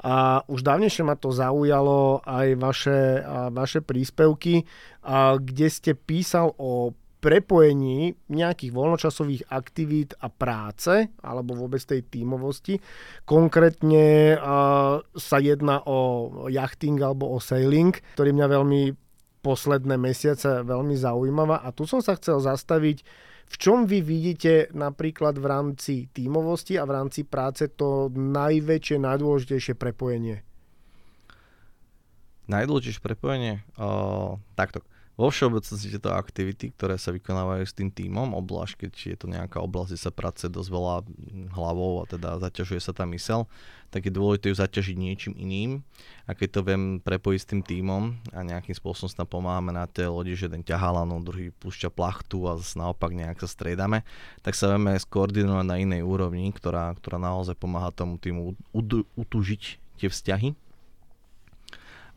a 0.00 0.46
už 0.46 0.62
dávnejšie 0.62 1.02
ma 1.02 1.18
to 1.18 1.34
zaujalo 1.34 2.22
aj 2.24 2.48
vaše, 2.56 3.20
a 3.20 3.50
vaše 3.52 3.82
príspevky, 3.82 4.64
a 5.02 5.36
kde 5.36 5.66
ste 5.68 5.92
písal 5.98 6.54
o 6.56 6.94
prepojení 7.20 8.16
nejakých 8.32 8.72
voľnočasových 8.72 9.52
aktivít 9.52 10.16
a 10.24 10.32
práce, 10.32 11.12
alebo 11.20 11.52
vôbec 11.52 11.84
tej 11.84 12.08
tímovosti. 12.08 12.80
Konkrétne 13.28 14.36
uh, 14.40 15.04
sa 15.14 15.38
jedná 15.38 15.84
o 15.84 16.28
jachting 16.48 16.96
alebo 16.98 17.28
o 17.30 17.38
sailing, 17.38 17.92
ktorý 18.16 18.32
mňa 18.32 18.46
veľmi 18.48 18.82
posledné 19.40 19.96
mesiace 19.96 20.64
veľmi 20.64 20.96
zaujímavá. 20.96 21.64
A 21.64 21.72
tu 21.72 21.88
som 21.88 22.04
sa 22.04 22.16
chcel 22.16 22.40
zastaviť, 22.40 23.04
v 23.50 23.54
čom 23.58 23.88
vy 23.88 24.04
vidíte 24.04 24.70
napríklad 24.76 25.34
v 25.40 25.46
rámci 25.48 25.94
tímovosti 26.12 26.78
a 26.78 26.86
v 26.86 26.94
rámci 26.94 27.26
práce 27.26 27.66
to 27.72 28.12
najväčšie, 28.14 28.96
najdôležitejšie 29.00 29.74
prepojenie? 29.74 30.46
Najdôležitejšie 32.46 33.02
prepojenie? 33.02 33.66
Uh, 33.74 34.38
takto. 34.54 34.86
Vo 35.18 35.28
všeobecnosti 35.28 35.92
tieto 35.92 36.16
aktivity, 36.16 36.72
ktoré 36.72 36.96
sa 36.96 37.12
vykonávajú 37.12 37.64
s 37.66 37.76
tým 37.76 37.92
týmom, 37.92 38.32
obzvlášť 38.40 38.86
keď 38.86 38.92
je 38.96 39.16
to 39.20 39.26
nejaká 39.28 39.60
oblasť, 39.60 39.92
kde 39.92 40.00
sa 40.00 40.12
pracuje 40.14 40.48
dosť 40.48 40.70
veľa 40.72 40.94
hlavou 41.52 42.00
a 42.00 42.08
teda 42.08 42.40
zaťažuje 42.40 42.80
sa 42.80 42.96
tá 42.96 43.04
mysel, 43.04 43.44
tak 43.92 44.08
je 44.08 44.16
dôležité 44.16 44.48
ju 44.48 44.56
zaťažiť 44.56 44.96
niečím 44.96 45.34
iným. 45.36 45.84
A 46.24 46.32
keď 46.32 46.48
to 46.56 46.60
viem 46.64 47.04
prepojiť 47.04 47.40
s 47.42 47.50
tým 47.52 47.60
týmom 47.60 48.16
a 48.32 48.40
nejakým 48.46 48.72
spôsobom 48.72 49.12
sa 49.12 49.20
tam 49.26 49.28
pomáhame 49.28 49.76
na 49.76 49.84
tej 49.84 50.08
lodi, 50.08 50.32
že 50.32 50.48
jeden 50.48 50.64
ťahá 50.64 51.02
lano, 51.02 51.20
druhý 51.20 51.52
púšťa 51.52 51.92
plachtu 51.92 52.48
a 52.48 52.56
zase 52.56 52.80
naopak 52.80 53.12
nejak 53.12 53.44
sa 53.44 53.48
striedame, 53.50 54.08
tak 54.40 54.56
sa 54.56 54.72
vieme 54.72 54.96
skoordinovať 54.96 55.66
na 55.68 55.76
inej 55.82 56.00
úrovni, 56.06 56.48
ktorá, 56.48 56.96
ktorá 56.96 57.20
naozaj 57.20 57.58
pomáha 57.60 57.92
tomu 57.92 58.16
týmu 58.16 58.56
utužiť 59.18 59.62
tie 60.00 60.08
vzťahy 60.08 60.69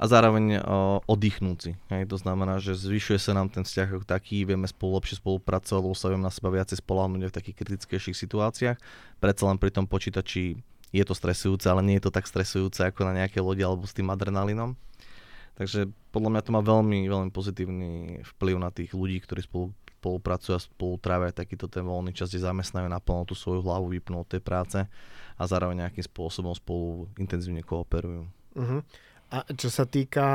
a 0.04 0.06
zároveň 0.12 0.60
o, 0.60 1.00
oddychnúci. 1.08 1.80
Hej. 1.88 2.12
To 2.12 2.20
znamená, 2.20 2.60
že 2.60 2.76
zvyšuje 2.76 3.24
sa 3.24 3.32
nám 3.32 3.48
ten 3.48 3.64
vzťah 3.64 3.88
ako 3.88 4.04
taký, 4.04 4.44
vieme 4.44 4.68
spolu 4.68 5.00
lepšie 5.00 5.24
spolupracovať, 5.24 5.80
lebo 5.80 5.96
sa 5.96 6.12
vieme 6.12 6.28
na 6.28 6.34
seba 6.36 6.52
viacej 6.52 6.84
spolahnuť 6.84 7.32
v 7.32 7.38
takých 7.40 7.58
kritickejších 7.64 8.18
situáciách. 8.20 8.78
Predsa 9.24 9.44
len 9.48 9.56
pri 9.56 9.72
tom 9.72 9.88
počítači 9.88 10.60
je 10.92 11.04
to 11.08 11.16
stresujúce, 11.16 11.64
ale 11.72 11.88
nie 11.88 11.96
je 12.04 12.12
to 12.12 12.12
tak 12.12 12.28
stresujúce 12.28 12.84
ako 12.84 13.08
na 13.08 13.24
nejaké 13.24 13.40
lodi 13.40 13.64
alebo 13.64 13.88
s 13.88 13.96
tým 13.96 14.12
adrenalinom. 14.12 14.76
Takže 15.56 15.88
podľa 16.12 16.30
mňa 16.36 16.42
to 16.44 16.52
má 16.52 16.62
veľmi, 16.66 17.00
veľmi 17.08 17.32
pozitívny 17.32 17.90
vplyv 18.36 18.56
na 18.60 18.76
tých 18.76 18.92
ľudí, 18.92 19.24
ktorí 19.24 19.48
spolu, 19.48 19.72
spolupracujú 20.04 20.54
a 20.58 20.60
spolu 20.60 21.00
trávia 21.00 21.32
takýto 21.32 21.72
ten 21.72 21.88
voľný 21.88 22.12
čas, 22.12 22.28
kde 22.28 22.44
zamestnajú 22.44 22.92
naplno 22.92 23.24
tú 23.24 23.40
svoju 23.40 23.64
hlavu, 23.64 23.88
vypnú 23.88 24.20
od 24.20 24.28
tej 24.28 24.44
práce 24.44 24.84
a 25.40 25.44
zároveň 25.48 25.88
nejakým 25.88 26.04
spôsobom 26.04 26.52
spolu 26.52 27.08
intenzívne 27.16 27.64
kooperujú. 27.64 28.28
Uh-huh. 28.54 28.82
A 29.34 29.42
čo 29.50 29.74
sa 29.74 29.90
týka 29.90 30.26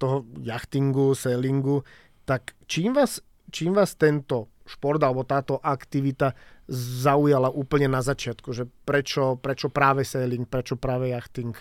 toho 0.00 0.24
jachtingu, 0.40 1.12
sailingu, 1.12 1.84
tak 2.24 2.56
čím 2.64 2.96
vás, 2.96 3.20
čím 3.52 3.76
vás 3.76 3.92
tento 3.92 4.48
šport 4.64 5.00
alebo 5.04 5.20
táto 5.20 5.60
aktivita 5.60 6.32
zaujala 6.72 7.52
úplne 7.52 7.92
na 7.92 8.00
začiatku? 8.00 8.56
Že 8.56 8.64
prečo, 8.88 9.36
prečo 9.36 9.68
práve 9.68 10.08
sailing, 10.08 10.48
prečo 10.48 10.80
práve 10.80 11.12
jachting? 11.12 11.52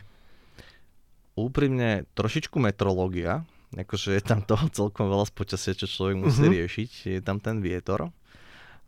Úprimne 1.35 2.07
trošičku 2.15 2.55
metrológia, 2.55 3.43
akože 3.75 4.15
je 4.15 4.23
tam 4.23 4.39
toho 4.47 4.71
celkom 4.71 5.11
veľa 5.11 5.27
z 5.27 5.33
počasia, 5.35 5.75
čo 5.75 5.91
človek 5.91 6.15
musí 6.23 6.47
uh-huh. 6.47 6.55
riešiť. 6.55 6.91
Je 7.19 7.21
tam 7.21 7.43
ten 7.43 7.59
vietor. 7.59 8.15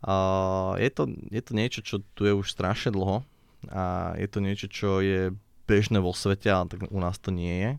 A 0.00 0.14
je, 0.80 0.88
to, 0.88 1.04
je 1.28 1.42
to 1.44 1.52
niečo, 1.52 1.80
čo 1.84 2.00
tu 2.16 2.24
je 2.24 2.32
už 2.32 2.48
strašne 2.48 2.96
dlho 2.96 3.20
a 3.68 4.16
je 4.16 4.24
to 4.24 4.40
niečo, 4.40 4.66
čo 4.72 5.04
je 5.04 5.36
bežné 5.68 6.00
vo 6.00 6.16
svete, 6.16 6.48
ale 6.48 6.72
tak 6.72 6.88
u 6.88 6.96
nás 6.96 7.20
to 7.20 7.28
nie 7.28 7.60
je. 7.60 7.72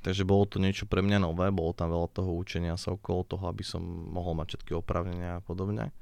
Takže 0.00 0.24
bolo 0.24 0.48
to 0.48 0.56
niečo 0.56 0.88
pre 0.88 1.04
mňa 1.04 1.20
nové, 1.20 1.52
bolo 1.52 1.76
tam 1.76 1.92
veľa 1.92 2.08
toho 2.08 2.32
učenia 2.32 2.80
sa 2.80 2.96
okolo 2.96 3.20
toho, 3.28 3.44
aby 3.52 3.60
som 3.60 3.84
mohol 3.84 4.32
mať 4.32 4.56
všetky 4.56 4.72
opravnenia 4.72 5.40
a 5.40 5.44
podobne. 5.44 5.92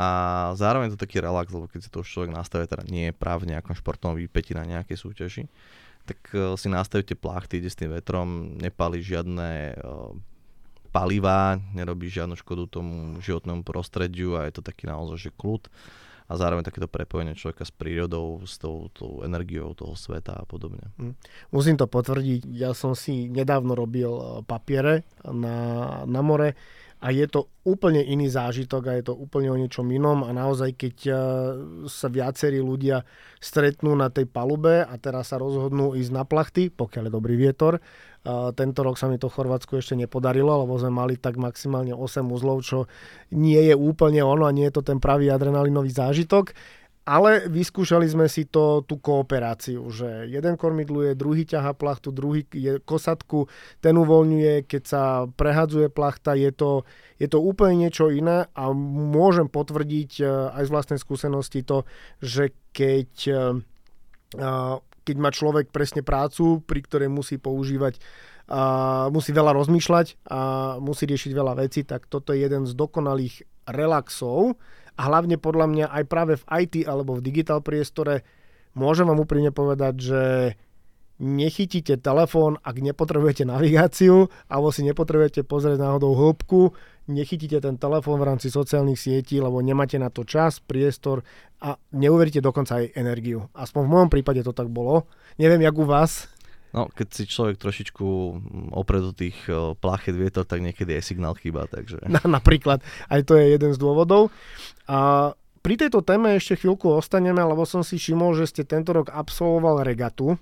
a 0.00 0.08
zároveň 0.56 0.96
to 0.96 0.98
taký 0.98 1.20
relax, 1.20 1.52
lebo 1.52 1.68
keď 1.68 1.80
si 1.84 1.92
to 1.92 2.00
už 2.00 2.08
človek 2.08 2.32
nastavuje, 2.32 2.66
teda 2.72 2.88
nie 2.88 3.12
je 3.12 3.14
práve 3.14 3.44
v 3.44 3.52
nejakom 3.52 3.76
športovom 3.76 4.16
výpeti 4.16 4.56
na 4.56 4.64
nejakej 4.64 4.96
súťaži, 4.96 5.44
tak 6.08 6.18
uh, 6.32 6.56
si 6.56 6.72
nastavíte 6.72 7.14
plachty, 7.14 7.60
ide 7.60 7.68
s 7.68 7.76
tým 7.76 7.92
vetrom, 7.92 8.56
nepali 8.56 9.04
žiadne 9.04 9.76
uh, 9.76 10.10
palivá, 10.90 11.60
nerobí 11.76 12.10
žiadnu 12.10 12.34
škodu 12.40 12.80
tomu 12.80 13.22
životnému 13.22 13.62
prostrediu 13.62 14.34
a 14.34 14.48
je 14.50 14.58
to 14.58 14.62
taký 14.64 14.90
naozaj, 14.90 15.30
že 15.30 15.36
kľud 15.38 15.70
a 16.30 16.38
zároveň 16.38 16.62
takéto 16.62 16.86
prepojenie 16.86 17.34
človeka 17.34 17.66
s 17.66 17.74
prírodou, 17.74 18.46
s 18.46 18.54
tou, 18.62 18.86
tou 18.94 19.26
energiou 19.26 19.74
toho 19.74 19.98
sveta 19.98 20.38
a 20.38 20.46
podobne. 20.46 20.94
Hm. 20.94 21.18
Musím 21.50 21.74
to 21.74 21.90
potvrdiť, 21.90 22.46
ja 22.54 22.70
som 22.70 22.94
si 22.94 23.26
nedávno 23.26 23.74
robil 23.74 24.10
e, 24.14 24.22
papiere 24.46 25.02
na, 25.26 26.06
na 26.06 26.22
more 26.22 26.54
a 27.00 27.10
je 27.10 27.26
to 27.26 27.48
úplne 27.66 28.04
iný 28.04 28.28
zážitok 28.28 28.82
a 28.86 28.96
je 29.00 29.04
to 29.10 29.14
úplne 29.16 29.48
o 29.50 29.56
niečom 29.56 29.88
inom 29.90 30.22
a 30.22 30.30
naozaj 30.30 30.78
keď 30.78 30.96
e, 31.08 31.12
sa 31.90 32.06
viacerí 32.12 32.62
ľudia 32.62 33.02
stretnú 33.42 33.98
na 33.98 34.12
tej 34.12 34.30
palube 34.30 34.86
a 34.86 34.94
teraz 35.02 35.34
sa 35.34 35.40
rozhodnú 35.40 35.98
ísť 35.98 36.12
na 36.14 36.22
plachty, 36.22 36.70
pokiaľ 36.70 37.10
je 37.10 37.16
dobrý 37.16 37.34
vietor, 37.40 37.82
tento 38.28 38.80
rok 38.84 39.00
sa 39.00 39.08
mi 39.08 39.16
to 39.16 39.32
v 39.32 39.36
Chorvátsku 39.40 39.80
ešte 39.80 39.96
nepodarilo, 39.96 40.64
lebo 40.64 40.76
sme 40.76 40.92
mali 40.92 41.16
tak 41.16 41.40
maximálne 41.40 41.96
8 41.96 42.20
uzlov, 42.28 42.60
čo 42.60 42.84
nie 43.32 43.56
je 43.56 43.72
úplne 43.72 44.20
ono 44.20 44.44
a 44.44 44.52
nie 44.52 44.68
je 44.68 44.76
to 44.76 44.82
ten 44.84 45.00
pravý 45.00 45.32
adrenalinový 45.32 45.88
zážitok. 45.88 46.52
Ale 47.08 47.48
vyskúšali 47.48 48.04
sme 48.04 48.28
si 48.28 48.44
to, 48.44 48.84
tú 48.84 49.00
kooperáciu, 49.00 49.88
že 49.88 50.28
jeden 50.28 50.60
kormidluje, 50.60 51.16
druhý 51.16 51.48
ťaha 51.48 51.72
plachtu, 51.72 52.12
druhý 52.12 52.44
je 52.52 52.76
kosatku, 52.76 53.48
ten 53.80 53.96
uvoľňuje, 53.96 54.68
keď 54.68 54.82
sa 54.84 55.02
prehadzuje 55.24 55.88
plachta, 55.88 56.36
je 56.36 56.52
to, 56.52 56.84
je 57.16 57.24
to 57.24 57.40
úplne 57.40 57.88
niečo 57.88 58.12
iné 58.12 58.46
a 58.52 58.70
môžem 58.76 59.48
potvrdiť 59.48 60.10
e, 60.20 60.24
aj 60.60 60.62
z 60.68 60.70
vlastnej 60.70 61.00
skúsenosti 61.00 61.64
to, 61.64 61.88
že 62.20 62.52
keď 62.76 63.10
e, 63.26 63.34
keď 65.04 65.16
má 65.16 65.30
človek 65.32 65.72
presne 65.72 66.04
prácu, 66.04 66.64
pri 66.64 66.80
ktorej 66.84 67.10
musí 67.10 67.36
používať 67.40 68.00
a 68.50 69.06
musí 69.14 69.30
veľa 69.30 69.54
rozmýšľať 69.54 70.26
a 70.26 70.40
musí 70.82 71.06
riešiť 71.06 71.30
veľa 71.30 71.54
vecí, 71.62 71.86
tak 71.86 72.10
toto 72.10 72.34
je 72.34 72.42
jeden 72.42 72.66
z 72.66 72.74
dokonalých 72.74 73.46
relaxov. 73.70 74.58
A 74.98 75.00
hlavne 75.06 75.38
podľa 75.38 75.66
mňa 75.70 75.86
aj 75.86 76.04
práve 76.10 76.34
v 76.34 76.44
IT 76.66 76.74
alebo 76.90 77.14
v 77.14 77.24
digital 77.24 77.62
priestore 77.62 78.26
môžem 78.74 79.06
vám 79.06 79.22
úprimne 79.22 79.54
povedať, 79.54 79.94
že 80.02 80.22
nechytíte 81.20 82.00
telefón, 82.00 82.56
ak 82.64 82.80
nepotrebujete 82.80 83.44
navigáciu 83.46 84.32
alebo 84.50 84.72
si 84.74 84.82
nepotrebujete 84.82 85.46
pozrieť 85.46 85.78
náhodou 85.78 86.16
hĺbku, 86.16 86.74
nechytíte 87.10 87.58
ten 87.58 87.76
telefón 87.76 88.22
v 88.22 88.28
rámci 88.30 88.48
sociálnych 88.48 88.96
sietí, 88.96 89.42
lebo 89.42 89.58
nemáte 89.58 89.98
na 89.98 90.08
to 90.08 90.22
čas, 90.22 90.62
priestor 90.62 91.26
a 91.60 91.76
neuveríte 91.92 92.38
dokonca 92.38 92.80
aj 92.80 92.94
energiu. 92.94 93.50
Aspoň 93.52 93.82
v 93.84 93.92
mojom 93.92 94.08
prípade 94.08 94.40
to 94.46 94.54
tak 94.54 94.70
bolo. 94.70 95.10
Neviem, 95.36 95.66
jak 95.66 95.76
u 95.76 95.84
vás. 95.84 96.30
No, 96.70 96.86
keď 96.86 97.06
si 97.10 97.26
človek 97.26 97.58
trošičku 97.58 98.06
opre 98.70 99.02
do 99.02 99.10
tých 99.10 99.34
plachet 99.82 100.14
vietor, 100.14 100.46
tak 100.46 100.62
niekedy 100.62 100.94
je 100.94 101.02
signál 101.02 101.34
chýba, 101.34 101.66
takže... 101.66 101.98
Na, 102.14 102.22
napríklad, 102.22 102.78
aj 103.10 103.26
to 103.26 103.34
je 103.34 103.58
jeden 103.58 103.74
z 103.74 103.78
dôvodov. 103.82 104.30
A 104.86 105.34
pri 105.60 105.74
tejto 105.76 106.00
téme 106.00 106.38
ešte 106.38 106.62
chvíľku 106.62 106.88
ostaneme, 106.94 107.42
lebo 107.42 107.66
som 107.66 107.82
si 107.82 107.98
všimol, 107.98 108.38
že 108.38 108.48
ste 108.48 108.62
tento 108.62 108.94
rok 108.94 109.10
absolvoval 109.10 109.82
regatu 109.82 110.38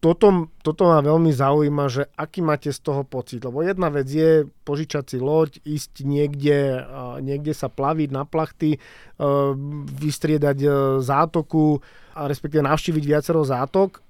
toto, 0.00 0.48
toto 0.64 0.88
ma 0.88 1.04
veľmi 1.04 1.28
zaujíma, 1.28 1.84
že 1.92 2.08
aký 2.16 2.40
máte 2.40 2.72
z 2.72 2.80
toho 2.80 3.04
pocit. 3.04 3.44
Lebo 3.44 3.60
jedna 3.60 3.92
vec 3.92 4.08
je 4.08 4.48
požičať 4.64 5.04
si 5.04 5.18
loď, 5.20 5.60
ísť 5.60 6.08
niekde, 6.08 6.80
niekde 7.20 7.52
sa 7.52 7.68
plaviť 7.68 8.08
na 8.08 8.24
plachty, 8.24 8.76
e, 8.76 8.78
vystriedať 10.00 10.58
e, 10.64 10.68
zátoku 11.04 11.84
a 12.16 12.24
respektíve 12.24 12.64
navštíviť 12.64 13.04
viacero 13.04 13.44
zátok. 13.44 14.00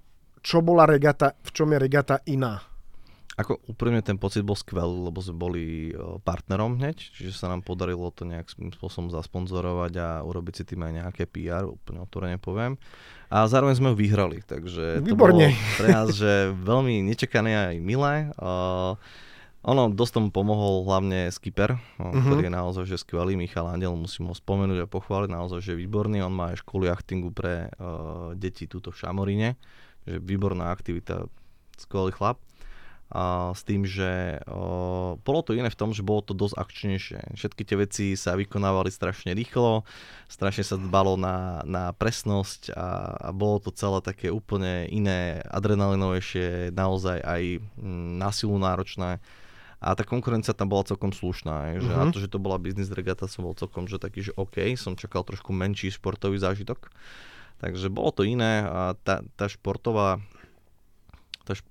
Čo 0.40 0.62
bola 0.62 0.86
regata, 0.86 1.34
v 1.42 1.50
čom 1.50 1.74
je 1.74 1.78
regata 1.82 2.22
iná? 2.30 2.62
Ako 3.34 3.58
úprimne 3.66 4.04
ten 4.04 4.20
pocit 4.20 4.46
bol 4.46 4.54
skvelý, 4.54 5.10
lebo 5.10 5.18
sme 5.18 5.36
boli 5.42 5.64
e, 5.90 5.94
partnerom 6.22 6.78
hneď, 6.78 7.02
čiže 7.02 7.34
sa 7.34 7.50
nám 7.50 7.66
podarilo 7.66 8.14
to 8.14 8.22
nejakým 8.22 8.70
spôsobom 8.78 9.10
zasponzorovať 9.10 9.92
a 9.98 10.08
urobiť 10.22 10.54
si 10.54 10.64
tým 10.70 10.86
aj 10.86 10.92
nejaké 11.02 11.26
PR, 11.26 11.66
úplne 11.66 12.06
otvorene 12.06 12.38
poviem. 12.38 12.78
A 13.30 13.46
zároveň 13.46 13.78
sme 13.78 13.88
ho 13.94 13.96
vyhrali, 13.96 14.42
takže 14.42 14.98
Výborne. 15.06 15.54
to 15.54 15.54
bolo 15.54 15.78
pre 15.78 15.88
nás 15.94 16.08
že 16.10 16.50
veľmi 16.50 17.06
nečakané 17.06 17.54
aj 17.54 17.74
milé. 17.78 18.34
Uh, 18.34 18.98
ono 19.62 19.86
dosť 19.92 20.18
tomu 20.18 20.28
pomohol 20.34 20.82
hlavne 20.88 21.30
skipper, 21.30 21.78
uh-huh. 21.78 22.26
ktorý 22.26 22.50
je 22.50 22.52
naozaj 22.52 22.84
že 22.90 22.98
skvelý, 22.98 23.38
Michal 23.38 23.70
Andel, 23.70 23.94
musím 23.94 24.32
ho 24.32 24.34
spomenúť 24.34 24.82
a 24.82 24.90
pochváliť, 24.90 25.30
naozaj 25.30 25.62
že 25.62 25.78
výborný, 25.78 26.26
on 26.26 26.34
má 26.34 26.50
aj 26.50 26.66
školu 26.66 26.90
jachtingu 26.90 27.30
pre 27.30 27.70
uh, 27.78 28.34
deti 28.34 28.66
túto 28.66 28.90
v 28.90 28.98
Šamoríne, 28.98 29.54
že 30.10 30.18
výborná 30.18 30.74
aktivita, 30.74 31.30
skvelý 31.78 32.10
chlap 32.10 32.42
a 33.10 33.50
s 33.50 33.66
tým, 33.66 33.82
že 33.82 34.38
o, 34.46 35.18
bolo 35.18 35.42
to 35.42 35.58
iné 35.58 35.66
v 35.66 35.74
tom, 35.74 35.90
že 35.90 36.06
bolo 36.06 36.22
to 36.22 36.30
dosť 36.30 36.54
akčnejšie. 36.54 37.20
Všetky 37.34 37.62
tie 37.66 37.76
veci 37.76 38.06
sa 38.14 38.38
vykonávali 38.38 38.86
strašne 38.86 39.34
rýchlo, 39.34 39.82
strašne 40.30 40.62
sa 40.62 40.78
dbalo 40.78 41.18
na, 41.18 41.58
na 41.66 41.90
presnosť 41.90 42.70
a, 42.70 43.18
a 43.18 43.28
bolo 43.34 43.58
to 43.58 43.74
celé 43.74 43.98
také 43.98 44.30
úplne 44.30 44.86
iné, 44.94 45.42
adrenalinovejšie, 45.50 46.70
naozaj 46.70 47.18
aj 47.18 47.42
m, 47.58 48.22
na 48.22 48.30
silu 48.30 48.54
náročné. 48.62 49.18
A 49.80 49.96
tá 49.96 50.06
konkurencia 50.06 50.54
tam 50.54 50.70
bola 50.70 50.86
celkom 50.86 51.10
slušná. 51.10 51.80
Že 51.80 51.88
mm-hmm. 51.88 51.98
Na 51.98 52.12
to, 52.14 52.20
že 52.22 52.30
to 52.30 52.38
bola 52.38 52.62
business 52.62 52.92
regata, 52.94 53.26
som 53.26 53.42
bol 53.42 53.58
celkom 53.58 53.90
že 53.90 53.98
taký, 53.98 54.22
že 54.22 54.32
OK, 54.38 54.60
som 54.78 54.94
čakal 54.94 55.26
trošku 55.26 55.50
menší 55.50 55.90
športový 55.90 56.38
zážitok. 56.38 56.92
Takže 57.58 57.90
bolo 57.90 58.12
to 58.14 58.22
iné 58.22 58.64
a 58.64 58.94
tá, 59.02 59.24
tá 59.34 59.48
športová 59.48 60.22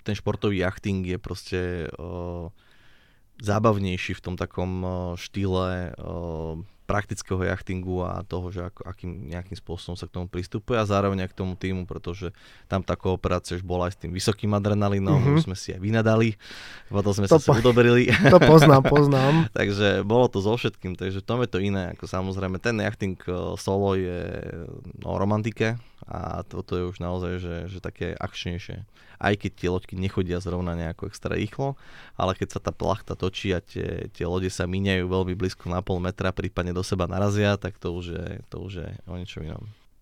ten 0.04 0.14
športový 0.16 0.60
jachting 0.60 1.04
je 1.06 1.18
proste 1.20 1.60
uh, 1.96 2.52
zábavnejší 3.40 4.16
v 4.16 4.24
tom 4.24 4.34
takom 4.36 4.84
štýle 5.16 5.96
uh, 5.96 6.60
praktického 6.90 7.46
jachtingu 7.46 8.02
a 8.02 8.26
toho, 8.26 8.50
že 8.50 8.66
ako, 8.66 8.82
akým 8.82 9.30
nejakým 9.30 9.54
spôsobom 9.54 9.94
sa 9.94 10.10
k 10.10 10.18
tomu 10.18 10.26
pristupuje 10.26 10.74
a 10.74 10.82
zároveň 10.82 11.22
aj 11.22 11.30
k 11.30 11.38
tomu 11.38 11.54
týmu, 11.54 11.86
pretože 11.86 12.34
tam 12.66 12.82
tá 12.82 12.98
kooperácia 12.98 13.54
už 13.54 13.62
bola 13.62 13.86
aj 13.86 13.94
s 13.94 13.98
tým 14.02 14.10
vysokým 14.10 14.50
adrenalinom, 14.58 15.14
mm-hmm. 15.14 15.38
už 15.38 15.46
sme 15.46 15.54
si 15.54 15.70
aj 15.70 15.78
vynadali, 15.78 16.34
potom 16.90 17.14
sme 17.14 17.30
to 17.30 17.38
sa 17.38 17.54
po... 17.54 17.62
udoberili. 17.62 18.10
To 18.26 18.42
poznám, 18.42 18.82
poznám. 18.90 19.34
takže 19.58 20.02
bolo 20.02 20.26
to 20.26 20.42
so 20.42 20.58
všetkým, 20.58 20.98
takže 20.98 21.22
tom 21.22 21.46
je 21.46 21.48
to 21.54 21.62
iné, 21.62 21.94
ako 21.94 22.10
samozrejme 22.10 22.58
ten 22.58 22.82
jachting 22.82 23.14
solo 23.54 23.94
je 23.94 24.42
no, 24.98 25.14
romantike, 25.14 25.78
a 26.08 26.40
toto 26.46 26.76
je 26.78 26.84
už 26.88 27.02
naozaj, 27.02 27.32
že, 27.40 27.56
že 27.68 27.78
také 27.84 28.16
akčnejšie. 28.16 28.84
Aj 29.20 29.34
keď 29.36 29.50
tie 29.52 29.68
loďky 29.68 29.94
nechodia 30.00 30.40
zrovna 30.40 30.72
nejako 30.72 31.12
extra 31.12 31.36
rýchlo, 31.36 31.76
ale 32.16 32.32
keď 32.32 32.56
sa 32.56 32.60
tá 32.60 32.72
plachta 32.72 33.12
točí 33.12 33.52
a 33.52 33.60
tie, 33.60 34.08
tie 34.08 34.24
lode 34.24 34.48
sa 34.48 34.64
míňajú 34.64 35.04
veľmi 35.04 35.34
blízko 35.36 35.68
na 35.68 35.84
pol 35.84 36.00
metra, 36.00 36.32
prípadne 36.32 36.72
do 36.72 36.80
seba 36.80 37.04
narazia, 37.04 37.60
tak 37.60 37.76
to 37.76 37.92
už 37.92 38.06
je, 38.16 38.26
to 38.48 38.56
už 38.64 38.72
je 38.80 38.88
o 39.04 39.14
niečo 39.20 39.44
inom. 39.44 39.60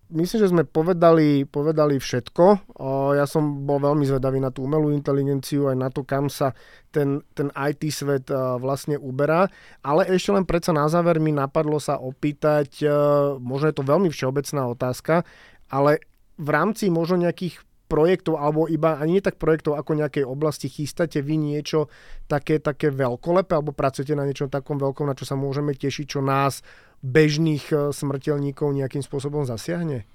Myslím, 0.09 0.41
že 0.41 0.49
sme 0.49 0.65
povedali, 0.65 1.45
povedali 1.45 2.01
všetko. 2.01 2.73
Ja 3.13 3.29
som 3.29 3.61
bol 3.69 3.77
veľmi 3.77 4.09
zvedavý 4.09 4.41
na 4.41 4.49
tú 4.49 4.65
umelú 4.65 4.89
inteligenciu, 4.89 5.69
aj 5.69 5.77
na 5.77 5.93
to, 5.93 6.01
kam 6.01 6.33
sa 6.33 6.57
ten, 6.89 7.21
ten 7.37 7.53
IT 7.53 7.93
svet 7.93 8.25
vlastne 8.57 8.97
uberá. 8.97 9.45
Ale 9.85 10.09
ešte 10.09 10.33
len 10.33 10.49
predsa 10.49 10.73
na 10.73 10.89
záver 10.89 11.21
mi 11.21 11.29
napadlo 11.29 11.77
sa 11.77 12.01
opýtať, 12.01 12.89
možno 13.37 13.69
je 13.69 13.77
to 13.77 13.85
veľmi 13.85 14.09
všeobecná 14.09 14.65
otázka, 14.73 15.29
ale 15.69 16.03
v 16.39 16.49
rámci 16.49 16.89
možno 16.89 17.21
nejakých 17.21 17.61
projektov, 17.89 18.37
alebo 18.37 18.69
iba 18.69 19.01
ani 19.01 19.17
nie 19.17 19.25
tak 19.25 19.41
projektov, 19.41 19.75
ako 19.75 19.97
nejakej 19.97 20.23
oblasti, 20.23 20.69
chystáte 20.69 21.25
vy 21.25 21.41
niečo 21.41 21.89
také, 22.29 22.61
také 22.61 22.93
veľkolepé, 22.93 23.57
alebo 23.57 23.73
pracujete 23.73 24.13
na 24.13 24.29
niečom 24.29 24.47
takom 24.47 24.77
veľkom, 24.77 25.09
na 25.09 25.17
čo 25.17 25.25
sa 25.25 25.33
môžeme 25.33 25.73
tešiť, 25.73 26.05
čo 26.05 26.21
nás, 26.21 26.61
bežných 27.01 27.65
e, 27.73 27.75
smrteľníkov, 27.89 28.77
nejakým 28.77 29.01
spôsobom 29.01 29.49
zasiahne? 29.49 30.05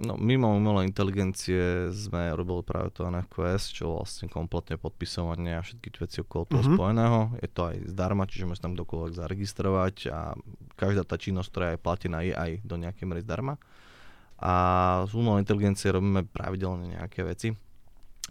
No, 0.00 0.16
mimo 0.16 0.48
umelej 0.56 0.88
inteligencie 0.88 1.92
sme 1.92 2.32
robili 2.32 2.64
práve 2.64 2.88
to 2.96 3.04
NFQS, 3.04 3.62
čo 3.68 4.00
vlastne 4.00 4.32
kompletne 4.32 4.80
podpisovanie 4.80 5.60
a 5.60 5.60
všetky 5.60 5.92
veci 6.00 6.24
okolo 6.24 6.48
toho 6.48 6.64
mm-hmm. 6.64 6.78
spojeného. 6.80 7.20
Je 7.44 7.48
to 7.52 7.60
aj 7.68 7.76
zdarma, 7.84 8.24
čiže 8.24 8.48
môžete 8.48 8.64
tam 8.64 8.80
kdokoľvek 8.80 9.12
zaregistrovať 9.12 9.96
a 10.08 10.32
každá 10.80 11.04
tá 11.04 11.20
činnosť, 11.20 11.48
ktorá 11.52 11.66
je 11.76 11.84
platená, 11.84 12.24
je 12.24 12.32
aj 12.32 12.64
do 12.64 12.80
nejakej 12.80 13.04
miery 13.04 13.20
zdarma 13.20 13.60
a 14.40 14.52
z 15.04 15.12
umelej 15.12 15.44
inteligencie 15.44 15.92
robíme 15.92 16.24
pravidelne 16.24 16.96
nejaké 16.96 17.20
veci. 17.28 17.52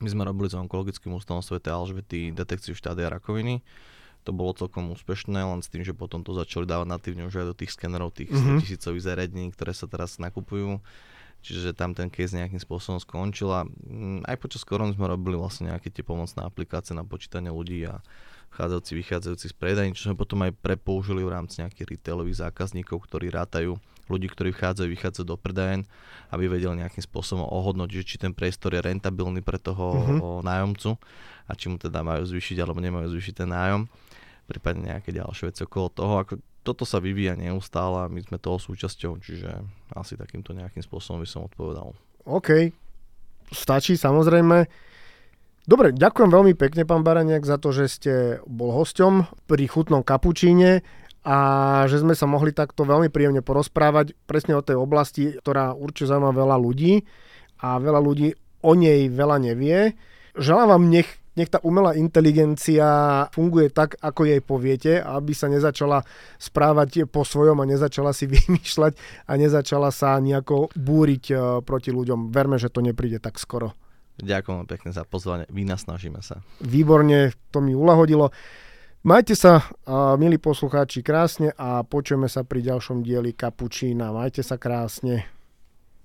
My 0.01 0.09
sme 0.09 0.25
robili 0.25 0.49
s 0.49 0.57
onkologickým 0.57 1.13
ústavom 1.13 1.45
Svete 1.45 1.69
Alžbety 1.69 2.33
detekciu 2.33 2.73
štádia 2.73 3.13
rakoviny. 3.13 3.61
To 4.27 4.33
bolo 4.33 4.57
celkom 4.57 4.89
úspešné, 4.91 5.37
len 5.37 5.61
s 5.61 5.69
tým, 5.71 5.85
že 5.85 5.95
potom 5.95 6.25
to 6.25 6.35
začali 6.35 6.65
dávať 6.65 6.87
natívne 6.89 7.23
už 7.29 7.45
aj 7.45 7.47
do 7.53 7.55
tých 7.55 7.71
skenerov, 7.77 8.11
tých 8.11 8.33
mm-hmm. 8.33 8.59
100 8.59 8.63
tisícových 8.65 9.05
zariadení, 9.05 9.47
ktoré 9.53 9.71
sa 9.71 9.85
teraz 9.87 10.17
nakupujú. 10.17 10.81
Čiže 11.39 11.71
tam 11.71 11.95
ten 11.95 12.11
case 12.11 12.35
nejakým 12.35 12.59
spôsobom 12.59 12.99
skončil 12.99 13.47
a 13.47 13.63
mm, 13.63 14.27
aj 14.27 14.35
počas 14.43 14.67
korony 14.67 14.91
sme 14.91 15.07
robili 15.07 15.39
vlastne 15.39 15.71
nejaké 15.71 15.87
tie 15.87 16.03
pomocné 16.03 16.43
aplikácie 16.43 16.91
na 16.91 17.07
počítanie 17.07 17.47
ľudí 17.47 17.87
a 17.87 18.03
vchádzajúci, 18.51 18.91
vychádzajúci 18.99 19.45
z 19.47 19.55
predajní, 19.55 19.95
čo 19.95 20.11
sme 20.11 20.19
potom 20.19 20.43
aj 20.43 20.51
prepoužili 20.59 21.23
v 21.23 21.31
rámci 21.31 21.63
nejakých 21.63 21.95
retailových 21.95 22.43
zákazníkov, 22.43 23.07
ktorí 23.07 23.31
rátajú 23.31 23.79
ľudí, 24.09 24.27
ktorí 24.27 24.49
vchádzajú, 24.51 24.87
vychádzajú 24.89 25.25
do 25.25 25.37
predajen, 25.37 25.85
aby 26.33 26.49
vedeli 26.49 26.81
nejakým 26.81 27.05
spôsobom 27.05 27.45
ohodnotiť, 27.45 28.03
či 28.05 28.17
ten 28.17 28.33
priestor 28.33 28.73
je 28.73 28.81
rentabilný 28.81 29.45
pre 29.45 29.61
toho 29.61 29.85
uh-huh. 29.93 30.41
nájomcu 30.41 30.97
a 31.49 31.51
či 31.53 31.69
mu 31.69 31.77
teda 31.77 32.01
majú 32.01 32.25
zvýšiť 32.25 32.57
alebo 32.61 32.81
nemajú 32.81 33.09
zvýšiť 33.13 33.33
ten 33.45 33.49
nájom, 33.49 33.89
prípadne 34.45 34.93
nejaké 34.93 35.13
ďalšie 35.13 35.53
veci 35.53 35.61
okolo 35.65 35.87
toho. 35.89 36.13
Ako 36.21 36.33
toto 36.61 36.83
sa 36.85 37.01
vyvíja 37.01 37.33
neustále 37.33 38.05
a 38.05 38.11
my 38.11 38.21
sme 38.21 38.37
toho 38.37 38.61
súčasťou, 38.61 39.17
čiže 39.21 39.49
asi 39.95 40.13
takýmto 40.19 40.53
nejakým 40.53 40.83
spôsobom 40.85 41.23
by 41.23 41.27
som 41.29 41.47
odpovedal. 41.47 41.97
OK, 42.29 42.69
stačí 43.49 43.97
samozrejme. 43.97 44.69
Dobre, 45.69 45.93
ďakujem 45.93 46.33
veľmi 46.33 46.53
pekne, 46.57 46.81
pán 46.81 47.05
Baraniak, 47.05 47.45
za 47.45 47.61
to, 47.61 47.69
že 47.69 47.85
ste 47.89 48.13
bol 48.49 48.73
hosťom 48.73 49.45
pri 49.45 49.69
chutnom 49.69 50.01
kapučíne 50.01 50.81
a 51.23 51.37
že 51.91 51.99
sme 51.99 52.15
sa 52.15 52.23
mohli 52.25 52.55
takto 52.55 52.87
veľmi 52.87 53.11
príjemne 53.11 53.43
porozprávať 53.43 54.15
presne 54.23 54.55
o 54.55 54.63
tej 54.63 54.79
oblasti, 54.79 55.35
ktorá 55.35 55.75
určite 55.75 56.15
zaujíma 56.15 56.31
veľa 56.31 56.57
ľudí 56.57 57.03
a 57.59 57.75
veľa 57.75 57.99
ľudí 57.99 58.29
o 58.63 58.71
nej 58.75 59.07
veľa 59.11 59.37
nevie. 59.39 59.95
Želám 60.39 60.67
vám, 60.71 60.83
nech, 60.87 61.09
nech 61.35 61.51
tá 61.51 61.59
umelá 61.63 61.95
inteligencia 61.95 62.87
funguje 63.35 63.71
tak, 63.71 63.99
ako 63.99 64.27
jej 64.27 64.41
poviete, 64.43 64.91
aby 65.03 65.35
sa 65.35 65.51
nezačala 65.51 66.03
správať 66.39 67.07
po 67.11 67.27
svojom 67.27 67.59
a 67.59 67.67
nezačala 67.67 68.15
si 68.15 68.27
vymýšľať 68.35 68.95
a 69.27 69.31
nezačala 69.35 69.91
sa 69.91 70.15
nejako 70.19 70.71
búriť 70.75 71.23
e, 71.31 71.35
proti 71.63 71.91
ľuďom. 71.91 72.31
Verme, 72.31 72.55
že 72.55 72.71
to 72.71 72.79
nepríde 72.79 73.19
tak 73.19 73.39
skoro. 73.39 73.75
Ďakujem 74.19 74.67
pekne 74.67 74.91
za 74.91 75.07
pozvanie. 75.07 75.47
Vynasnažíme 75.47 76.19
sa. 76.19 76.43
Výborne, 76.59 77.31
to 77.55 77.63
mi 77.63 77.71
ulahodilo. 77.71 78.35
Majte 78.99 79.31
sa, 79.31 79.63
milí 80.19 80.35
poslucháči, 80.35 80.99
krásne 80.99 81.55
a 81.55 81.87
počujeme 81.87 82.27
sa 82.27 82.43
pri 82.43 82.59
ďalšom 82.67 82.99
dieli 82.99 83.31
Kapučína. 83.31 84.11
Majte 84.11 84.43
sa 84.43 84.59
krásne. 84.59 85.23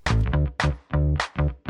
thank 0.05 1.59
you 1.59 1.64